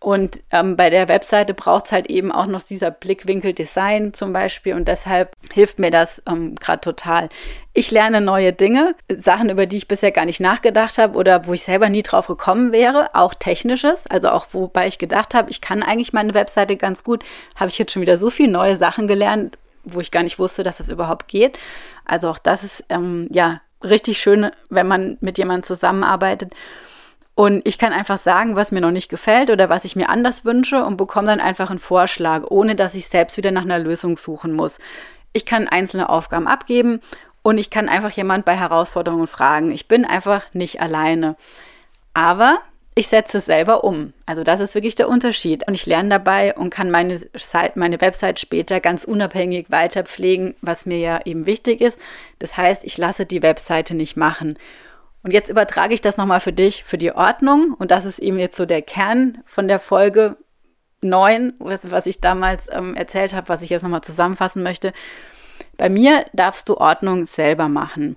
Und 0.00 0.40
ähm, 0.52 0.76
bei 0.76 0.90
der 0.90 1.08
Webseite 1.08 1.54
braucht 1.54 1.86
es 1.86 1.92
halt 1.92 2.08
eben 2.08 2.30
auch 2.30 2.46
noch 2.46 2.62
dieser 2.62 2.90
Blickwinkel 2.90 3.52
Design 3.52 4.14
zum 4.14 4.32
Beispiel 4.32 4.74
und 4.74 4.86
deshalb 4.86 5.34
hilft 5.52 5.80
mir 5.80 5.90
das 5.90 6.22
ähm, 6.28 6.54
gerade 6.54 6.80
total. 6.80 7.28
Ich 7.74 7.90
lerne 7.90 8.20
neue 8.20 8.52
Dinge, 8.52 8.94
Sachen, 9.08 9.50
über 9.50 9.66
die 9.66 9.76
ich 9.78 9.88
bisher 9.88 10.12
gar 10.12 10.24
nicht 10.24 10.40
nachgedacht 10.40 10.98
habe 10.98 11.18
oder 11.18 11.46
wo 11.46 11.52
ich 11.52 11.62
selber 11.62 11.88
nie 11.88 12.02
drauf 12.02 12.28
gekommen 12.28 12.72
wäre, 12.72 13.10
auch 13.14 13.34
technisches, 13.34 14.06
also 14.08 14.30
auch 14.30 14.46
wobei 14.52 14.86
ich 14.86 14.98
gedacht 14.98 15.34
habe, 15.34 15.50
ich 15.50 15.60
kann 15.60 15.82
eigentlich 15.82 16.12
meine 16.12 16.34
Webseite 16.34 16.76
ganz 16.76 17.02
gut, 17.02 17.24
habe 17.56 17.68
ich 17.68 17.78
jetzt 17.78 17.92
schon 17.92 18.02
wieder 18.02 18.18
so 18.18 18.30
viele 18.30 18.52
neue 18.52 18.76
Sachen 18.76 19.08
gelernt, 19.08 19.58
wo 19.82 20.00
ich 20.00 20.12
gar 20.12 20.22
nicht 20.22 20.38
wusste, 20.38 20.62
dass 20.62 20.78
das 20.78 20.88
überhaupt 20.88 21.26
geht. 21.28 21.58
Also 22.04 22.28
auch 22.28 22.38
das 22.38 22.62
ist 22.62 22.84
ähm, 22.88 23.26
ja 23.30 23.60
richtig 23.82 24.18
schön, 24.18 24.50
wenn 24.70 24.86
man 24.86 25.18
mit 25.20 25.38
jemandem 25.38 25.64
zusammenarbeitet. 25.64 26.52
Und 27.38 27.64
ich 27.68 27.78
kann 27.78 27.92
einfach 27.92 28.18
sagen, 28.18 28.56
was 28.56 28.72
mir 28.72 28.80
noch 28.80 28.90
nicht 28.90 29.08
gefällt 29.08 29.50
oder 29.50 29.68
was 29.68 29.84
ich 29.84 29.94
mir 29.94 30.10
anders 30.10 30.44
wünsche 30.44 30.84
und 30.84 30.96
bekomme 30.96 31.28
dann 31.28 31.38
einfach 31.38 31.70
einen 31.70 31.78
Vorschlag, 31.78 32.42
ohne 32.50 32.74
dass 32.74 32.96
ich 32.96 33.06
selbst 33.06 33.36
wieder 33.36 33.52
nach 33.52 33.62
einer 33.62 33.78
Lösung 33.78 34.16
suchen 34.16 34.52
muss. 34.52 34.78
Ich 35.32 35.46
kann 35.46 35.68
einzelne 35.68 36.08
Aufgaben 36.08 36.48
abgeben 36.48 37.00
und 37.42 37.58
ich 37.58 37.70
kann 37.70 37.88
einfach 37.88 38.10
jemand 38.10 38.44
bei 38.44 38.56
Herausforderungen 38.56 39.28
fragen. 39.28 39.70
Ich 39.70 39.86
bin 39.86 40.04
einfach 40.04 40.52
nicht 40.52 40.80
alleine. 40.80 41.36
Aber 42.12 42.58
ich 42.96 43.06
setze 43.06 43.38
es 43.38 43.44
selber 43.44 43.84
um. 43.84 44.14
Also 44.26 44.42
das 44.42 44.58
ist 44.58 44.74
wirklich 44.74 44.96
der 44.96 45.08
Unterschied. 45.08 45.64
Und 45.68 45.74
ich 45.74 45.86
lerne 45.86 46.08
dabei 46.08 46.56
und 46.56 46.70
kann 46.70 46.90
meine, 46.90 47.20
meine 47.76 48.00
Website 48.00 48.40
später 48.40 48.80
ganz 48.80 49.04
unabhängig 49.04 49.70
weiter 49.70 50.02
pflegen, 50.02 50.56
was 50.60 50.86
mir 50.86 50.98
ja 50.98 51.20
eben 51.24 51.46
wichtig 51.46 51.82
ist. 51.82 52.00
Das 52.40 52.56
heißt, 52.56 52.82
ich 52.82 52.98
lasse 52.98 53.26
die 53.26 53.44
Webseite 53.44 53.94
nicht 53.94 54.16
machen. 54.16 54.58
Und 55.22 55.32
jetzt 55.32 55.50
übertrage 55.50 55.94
ich 55.94 56.00
das 56.00 56.16
nochmal 56.16 56.40
für 56.40 56.52
dich, 56.52 56.84
für 56.84 56.98
die 56.98 57.12
Ordnung. 57.12 57.74
Und 57.78 57.90
das 57.90 58.04
ist 58.04 58.18
eben 58.18 58.38
jetzt 58.38 58.56
so 58.56 58.66
der 58.66 58.82
Kern 58.82 59.38
von 59.44 59.68
der 59.68 59.78
Folge 59.78 60.36
9, 61.00 61.54
was, 61.58 61.90
was 61.90 62.06
ich 62.06 62.20
damals 62.20 62.68
ähm, 62.72 62.94
erzählt 62.94 63.34
habe, 63.34 63.48
was 63.48 63.62
ich 63.62 63.70
jetzt 63.70 63.82
nochmal 63.82 64.02
zusammenfassen 64.02 64.62
möchte. 64.62 64.92
Bei 65.76 65.88
mir 65.88 66.24
darfst 66.32 66.68
du 66.68 66.76
Ordnung 66.76 67.26
selber 67.26 67.68
machen. 67.68 68.16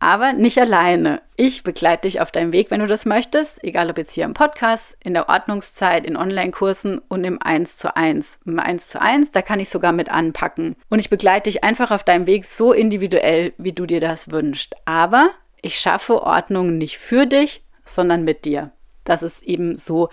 Aber 0.00 0.34
nicht 0.34 0.58
alleine. 0.58 1.22
Ich 1.36 1.62
begleite 1.62 2.02
dich 2.02 2.20
auf 2.20 2.30
deinem 2.30 2.52
Weg, 2.52 2.70
wenn 2.70 2.80
du 2.80 2.86
das 2.86 3.06
möchtest, 3.06 3.62
egal 3.64 3.88
ob 3.88 3.96
jetzt 3.96 4.12
hier 4.12 4.24
im 4.24 4.34
Podcast, 4.34 4.96
in 5.00 5.14
der 5.14 5.30
Ordnungszeit, 5.30 6.04
in 6.04 6.16
Online-Kursen 6.16 6.98
und 6.98 7.24
im 7.24 7.40
1 7.40 7.78
zu 7.78 7.96
1. 7.96 8.40
Im 8.44 8.58
1 8.58 8.88
zu 8.88 9.00
1, 9.00 9.32
da 9.32 9.40
kann 9.40 9.60
ich 9.60 9.70
sogar 9.70 9.92
mit 9.92 10.10
anpacken. 10.10 10.76
Und 10.90 10.98
ich 10.98 11.08
begleite 11.08 11.50
dich 11.50 11.64
einfach 11.64 11.90
auf 11.90 12.04
deinem 12.04 12.26
Weg 12.26 12.44
so 12.44 12.72
individuell, 12.72 13.54
wie 13.56 13.72
du 13.72 13.86
dir 13.86 14.00
das 14.00 14.30
wünschst. 14.30 14.74
Aber 14.84 15.30
ich 15.64 15.78
schaffe 15.78 16.22
Ordnung 16.22 16.76
nicht 16.76 16.98
für 16.98 17.26
dich, 17.26 17.62
sondern 17.84 18.24
mit 18.24 18.44
dir. 18.44 18.72
Das 19.04 19.22
ist 19.22 19.42
eben 19.42 19.76
so 19.76 20.10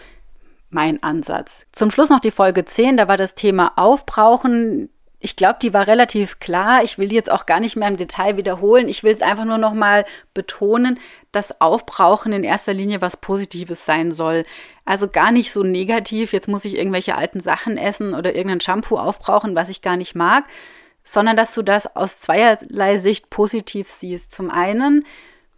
mein 0.69 1.03
Ansatz. 1.03 1.65
Zum 1.73 1.91
Schluss 1.91 2.09
noch 2.09 2.21
die 2.21 2.31
Folge 2.31 2.63
10, 2.63 2.97
da 2.97 3.07
war 3.07 3.17
das 3.17 3.35
Thema 3.35 3.73
Aufbrauchen. 3.75 4.89
Ich 5.19 5.35
glaube, 5.35 5.59
die 5.61 5.73
war 5.73 5.87
relativ 5.87 6.39
klar. 6.39 6.83
Ich 6.83 6.97
will 6.97 7.09
die 7.09 7.15
jetzt 7.15 7.29
auch 7.29 7.45
gar 7.45 7.59
nicht 7.59 7.75
mehr 7.75 7.89
im 7.89 7.97
Detail 7.97 8.37
wiederholen. 8.37 8.87
Ich 8.87 9.03
will 9.03 9.13
es 9.13 9.21
einfach 9.21 9.43
nur 9.43 9.57
noch 9.57 9.73
mal 9.73 10.05
betonen, 10.33 10.99
dass 11.33 11.59
Aufbrauchen 11.59 12.31
in 12.31 12.45
erster 12.45 12.73
Linie 12.73 13.01
was 13.01 13.17
Positives 13.17 13.85
sein 13.85 14.11
soll. 14.11 14.45
Also 14.85 15.09
gar 15.09 15.31
nicht 15.31 15.51
so 15.51 15.63
negativ, 15.63 16.31
jetzt 16.31 16.47
muss 16.47 16.65
ich 16.65 16.77
irgendwelche 16.77 17.17
alten 17.17 17.41
Sachen 17.41 17.77
essen 17.77 18.15
oder 18.15 18.35
irgendein 18.35 18.61
Shampoo 18.61 18.97
aufbrauchen, 18.97 19.55
was 19.55 19.69
ich 19.69 19.81
gar 19.81 19.97
nicht 19.97 20.15
mag, 20.15 20.45
sondern 21.03 21.35
dass 21.35 21.53
du 21.53 21.61
das 21.61 21.95
aus 21.95 22.19
zweierlei 22.21 22.99
Sicht 22.99 23.29
positiv 23.29 23.89
siehst. 23.89 24.31
Zum 24.31 24.49
einen, 24.49 25.05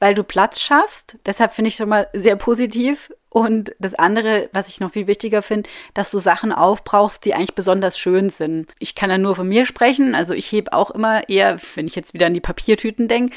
weil 0.04 0.16
du 0.16 0.26
Platz 0.26 0.60
schaffst. 0.60 1.18
Deshalb 1.26 1.54
finde 1.54 1.70
ich 1.70 1.76
schon 1.76 1.88
mal 1.88 2.10
sehr 2.12 2.36
positiv. 2.36 3.10
Und 3.30 3.74
das 3.80 3.94
andere, 3.94 4.50
was 4.52 4.68
ich 4.68 4.82
noch 4.82 4.92
viel 4.92 5.08
wichtiger 5.08 5.42
finde, 5.42 5.70
dass 5.94 6.12
du 6.12 6.20
Sachen 6.20 6.52
aufbrauchst, 6.52 7.24
die 7.24 7.34
eigentlich 7.34 7.56
besonders 7.56 7.98
schön 7.98 8.30
sind. 8.30 8.70
Ich 8.80 8.96
kann 8.96 9.10
ja 9.10 9.18
nur 9.18 9.34
von 9.34 9.48
mir 9.48 9.66
sprechen. 9.66 10.14
Also 10.14 10.34
ich 10.34 10.52
hebe 10.52 10.74
auch 10.74 10.92
immer 10.92 11.30
eher, 11.30 11.58
wenn 11.76 11.88
ich 11.88 11.96
jetzt 11.96 12.14
wieder 12.14 12.26
an 12.26 12.34
die 12.34 12.42
Papiertüten 12.42 13.08
denke, 13.08 13.34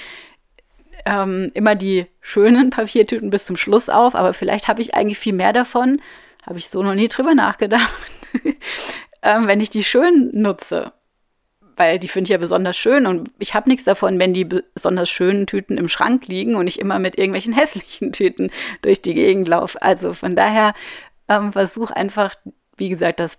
ähm, 1.05 1.53
immer 1.55 1.77
die 1.77 2.07
schönen 2.21 2.71
Papiertüten 2.71 3.31
bis 3.31 3.47
zum 3.47 3.57
Schluss 3.57 3.89
auf. 3.89 4.17
Aber 4.17 4.35
vielleicht 4.35 4.67
habe 4.67 4.83
ich 4.83 4.97
eigentlich 4.97 5.21
viel 5.21 5.35
mehr 5.35 5.53
davon. 5.53 6.03
Habe 6.45 6.59
ich 6.59 6.69
so 6.69 6.83
noch 6.83 6.97
nie 6.97 7.07
drüber 7.07 7.37
nachgedacht. 7.37 7.95
ähm, 9.23 9.47
wenn 9.47 9.61
ich 9.61 9.71
die 9.71 9.85
schön 9.85 10.31
nutze 10.33 10.93
weil 11.77 11.99
die 11.99 12.09
finde 12.09 12.29
ich 12.29 12.31
ja 12.31 12.39
besonders 12.39 12.77
schön 12.77 13.07
und 13.07 13.31
ich 13.39 13.55
habe 13.55 13.69
nichts 13.69 13.85
davon, 13.85 14.19
wenn 14.19 14.35
die 14.35 14.45
besonders 14.45 15.11
schönen 15.11 15.47
Tüten 15.47 15.79
im 15.79 15.89
Schrank 15.89 16.27
liegen 16.27 16.57
und 16.57 16.67
ich 16.67 16.81
immer 16.81 16.99
mit 16.99 17.19
irgendwelchen 17.19 17.53
hässlichen 17.55 18.13
Tüten 18.13 18.51
durch 18.83 19.03
die 19.03 19.15
Gegend 19.15 19.47
laufe. 19.49 19.81
Also 19.83 20.15
von 20.15 20.35
daher 20.35 20.75
ähm, 21.29 21.53
versuch 21.53 21.91
einfach, 21.91 22.35
wie 22.77 22.89
gesagt, 22.89 23.21
das 23.21 23.39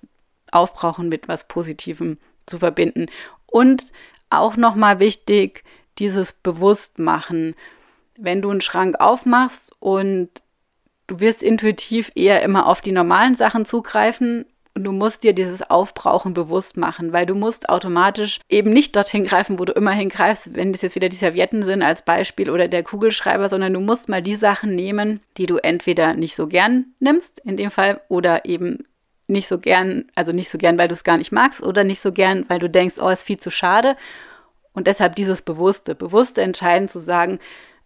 Aufbrauchen 0.51 1.09
mit 1.09 1.27
was 1.27 1.47
Positivem 1.47 2.17
zu 2.45 2.59
verbinden. 2.59 3.07
Und 3.47 3.85
auch 4.29 4.55
nochmal 4.57 4.99
wichtig, 4.99 5.63
dieses 5.99 6.33
Bewusstmachen. 6.33 7.55
Wenn 8.17 8.41
du 8.41 8.49
einen 8.49 8.61
Schrank 8.61 8.99
aufmachst 8.99 9.73
und 9.79 10.29
du 11.07 11.19
wirst 11.19 11.43
intuitiv 11.43 12.11
eher 12.15 12.41
immer 12.41 12.67
auf 12.67 12.81
die 12.81 12.91
normalen 12.91 13.35
Sachen 13.35 13.65
zugreifen 13.65 14.45
und 14.77 14.83
du 14.83 14.91
musst 14.91 15.23
dir 15.23 15.33
dieses 15.33 15.67
Aufbrauchen 15.67 16.35
bewusst 16.35 16.77
machen, 16.77 17.11
weil 17.11 17.25
du 17.25 17.33
musst 17.33 17.67
automatisch 17.67 18.39
eben 18.47 18.71
nicht 18.71 18.95
dorthin 18.95 19.23
greifen, 19.23 19.57
wo 19.57 19.65
du 19.65 19.73
immer 19.73 19.91
hingreifst, 19.91 20.55
wenn 20.55 20.71
das 20.71 20.83
jetzt 20.83 20.95
wieder 20.95 21.09
die 21.09 21.17
Servietten 21.17 21.63
sind 21.63 21.81
als 21.81 22.03
Beispiel 22.03 22.51
oder 22.51 22.67
der 22.67 22.83
Kugelschreiber, 22.83 23.49
sondern 23.49 23.73
du 23.73 23.79
musst 23.79 24.07
mal 24.07 24.21
die 24.21 24.35
Sachen 24.35 24.75
nehmen, 24.75 25.19
die 25.37 25.47
du 25.47 25.57
entweder 25.57 26.13
nicht 26.13 26.35
so 26.35 26.45
gern 26.45 26.93
nimmst, 26.99 27.39
in 27.39 27.57
dem 27.57 27.71
Fall, 27.71 28.01
oder 28.07 28.45
eben 28.45 28.83
nicht 29.25 29.47
so 29.47 29.57
gern, 29.57 30.05
also 30.13 30.31
nicht 30.31 30.49
so 30.49 30.59
gern, 30.59 30.77
weil 30.77 30.87
du 30.87 30.93
es 30.93 31.03
gar 31.03 31.17
nicht 31.17 31.31
magst, 31.31 31.63
oder 31.63 31.83
nicht 31.83 31.99
so 31.99 32.11
gern, 32.11 32.45
weil 32.47 32.59
du 32.59 32.69
denkst, 32.69 32.97
oh, 33.01 33.09
ist 33.09 33.23
viel 33.23 33.39
zu 33.39 33.49
schade. 33.49 33.97
Und 34.73 34.85
deshalb 34.85 35.15
dieses 35.15 35.41
Bewusste, 35.41 35.95
bewusste 35.95 36.43
Entscheiden 36.43 36.87
zu 36.87 36.99
sagen, 36.99 37.39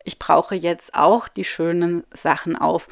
ich 0.04 0.20
brauche 0.20 0.56
jetzt 0.56 0.94
auch 0.94 1.30
die 1.30 1.46
schönen 1.46 2.04
Sachen 2.14 2.58
auf. 2.58 2.90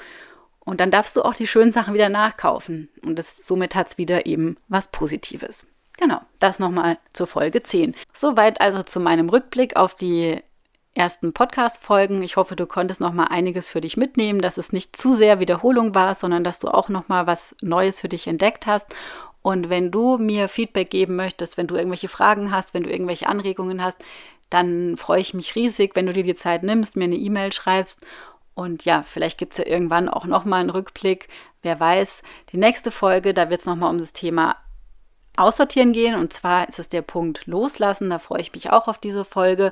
Und 0.69 0.79
dann 0.79 0.91
darfst 0.91 1.17
du 1.17 1.23
auch 1.23 1.33
die 1.33 1.47
schönen 1.47 1.71
Sachen 1.71 1.95
wieder 1.95 2.09
nachkaufen. 2.09 2.89
Und 3.03 3.17
das, 3.17 3.37
somit 3.37 3.73
hat 3.73 3.89
es 3.89 3.97
wieder 3.97 4.27
eben 4.27 4.55
was 4.67 4.87
Positives. 4.87 5.65
Genau, 5.97 6.21
das 6.39 6.59
nochmal 6.59 6.99
zur 7.11 7.25
Folge 7.25 7.63
10. 7.63 7.95
Soweit 8.13 8.61
also 8.61 8.83
zu 8.83 8.99
meinem 8.99 9.29
Rückblick 9.29 9.75
auf 9.77 9.95
die 9.95 10.39
ersten 10.93 11.33
Podcast-Folgen. 11.33 12.21
Ich 12.21 12.35
hoffe, 12.37 12.55
du 12.55 12.67
konntest 12.67 13.01
noch 13.01 13.13
mal 13.13 13.25
einiges 13.25 13.67
für 13.67 13.81
dich 13.81 13.97
mitnehmen, 13.97 14.41
dass 14.41 14.59
es 14.59 14.71
nicht 14.71 14.95
zu 14.95 15.13
sehr 15.13 15.39
Wiederholung 15.39 15.95
war, 15.95 16.13
sondern 16.13 16.43
dass 16.43 16.59
du 16.59 16.67
auch 16.67 16.87
noch 16.87 17.07
mal 17.07 17.25
was 17.25 17.55
Neues 17.63 17.99
für 17.99 18.09
dich 18.09 18.27
entdeckt 18.27 18.67
hast. 18.67 18.93
Und 19.41 19.71
wenn 19.71 19.89
du 19.89 20.19
mir 20.19 20.49
Feedback 20.49 20.91
geben 20.91 21.15
möchtest, 21.15 21.57
wenn 21.57 21.65
du 21.65 21.77
irgendwelche 21.77 22.09
Fragen 22.09 22.51
hast, 22.51 22.75
wenn 22.75 22.83
du 22.83 22.91
irgendwelche 22.91 23.27
Anregungen 23.27 23.83
hast, 23.83 23.97
dann 24.51 24.97
freue 24.97 25.21
ich 25.21 25.33
mich 25.33 25.55
riesig, 25.55 25.95
wenn 25.95 26.05
du 26.05 26.13
dir 26.13 26.23
die 26.23 26.35
Zeit 26.35 26.61
nimmst, 26.61 26.95
mir 26.95 27.05
eine 27.05 27.15
E-Mail 27.15 27.53
schreibst 27.53 28.05
und 28.59 28.83
ja, 28.83 29.03
vielleicht 29.03 29.37
gibt 29.37 29.53
es 29.53 29.59
ja 29.59 29.65
irgendwann 29.65 30.09
auch 30.09 30.25
nochmal 30.25 30.59
einen 30.59 30.69
Rückblick. 30.69 31.29
Wer 31.61 31.79
weiß, 31.79 32.21
die 32.51 32.57
nächste 32.57 32.91
Folge, 32.91 33.33
da 33.33 33.49
wird 33.49 33.61
es 33.61 33.65
nochmal 33.65 33.89
um 33.89 33.99
das 33.99 34.11
Thema 34.11 34.57
Aussortieren 35.37 35.93
gehen. 35.93 36.15
Und 36.15 36.33
zwar 36.33 36.67
ist 36.67 36.77
es 36.77 36.89
der 36.89 37.01
Punkt 37.01 37.47
Loslassen. 37.47 38.09
Da 38.09 38.19
freue 38.19 38.41
ich 38.41 38.51
mich 38.51 38.69
auch 38.69 38.89
auf 38.89 38.97
diese 38.97 39.23
Folge. 39.23 39.71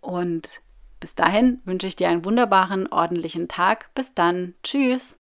Und 0.00 0.62
Bis 1.00 1.16
dahin 1.16 1.60
wünsche 1.64 1.88
ich 1.88 1.96
dir 1.96 2.10
einen 2.10 2.24
wunderbaren, 2.24 2.86
ordentlichen 2.92 3.48
Tag. 3.48 3.92
Bis 3.96 4.14
dann. 4.14 4.54
Tschüss. 4.62 5.16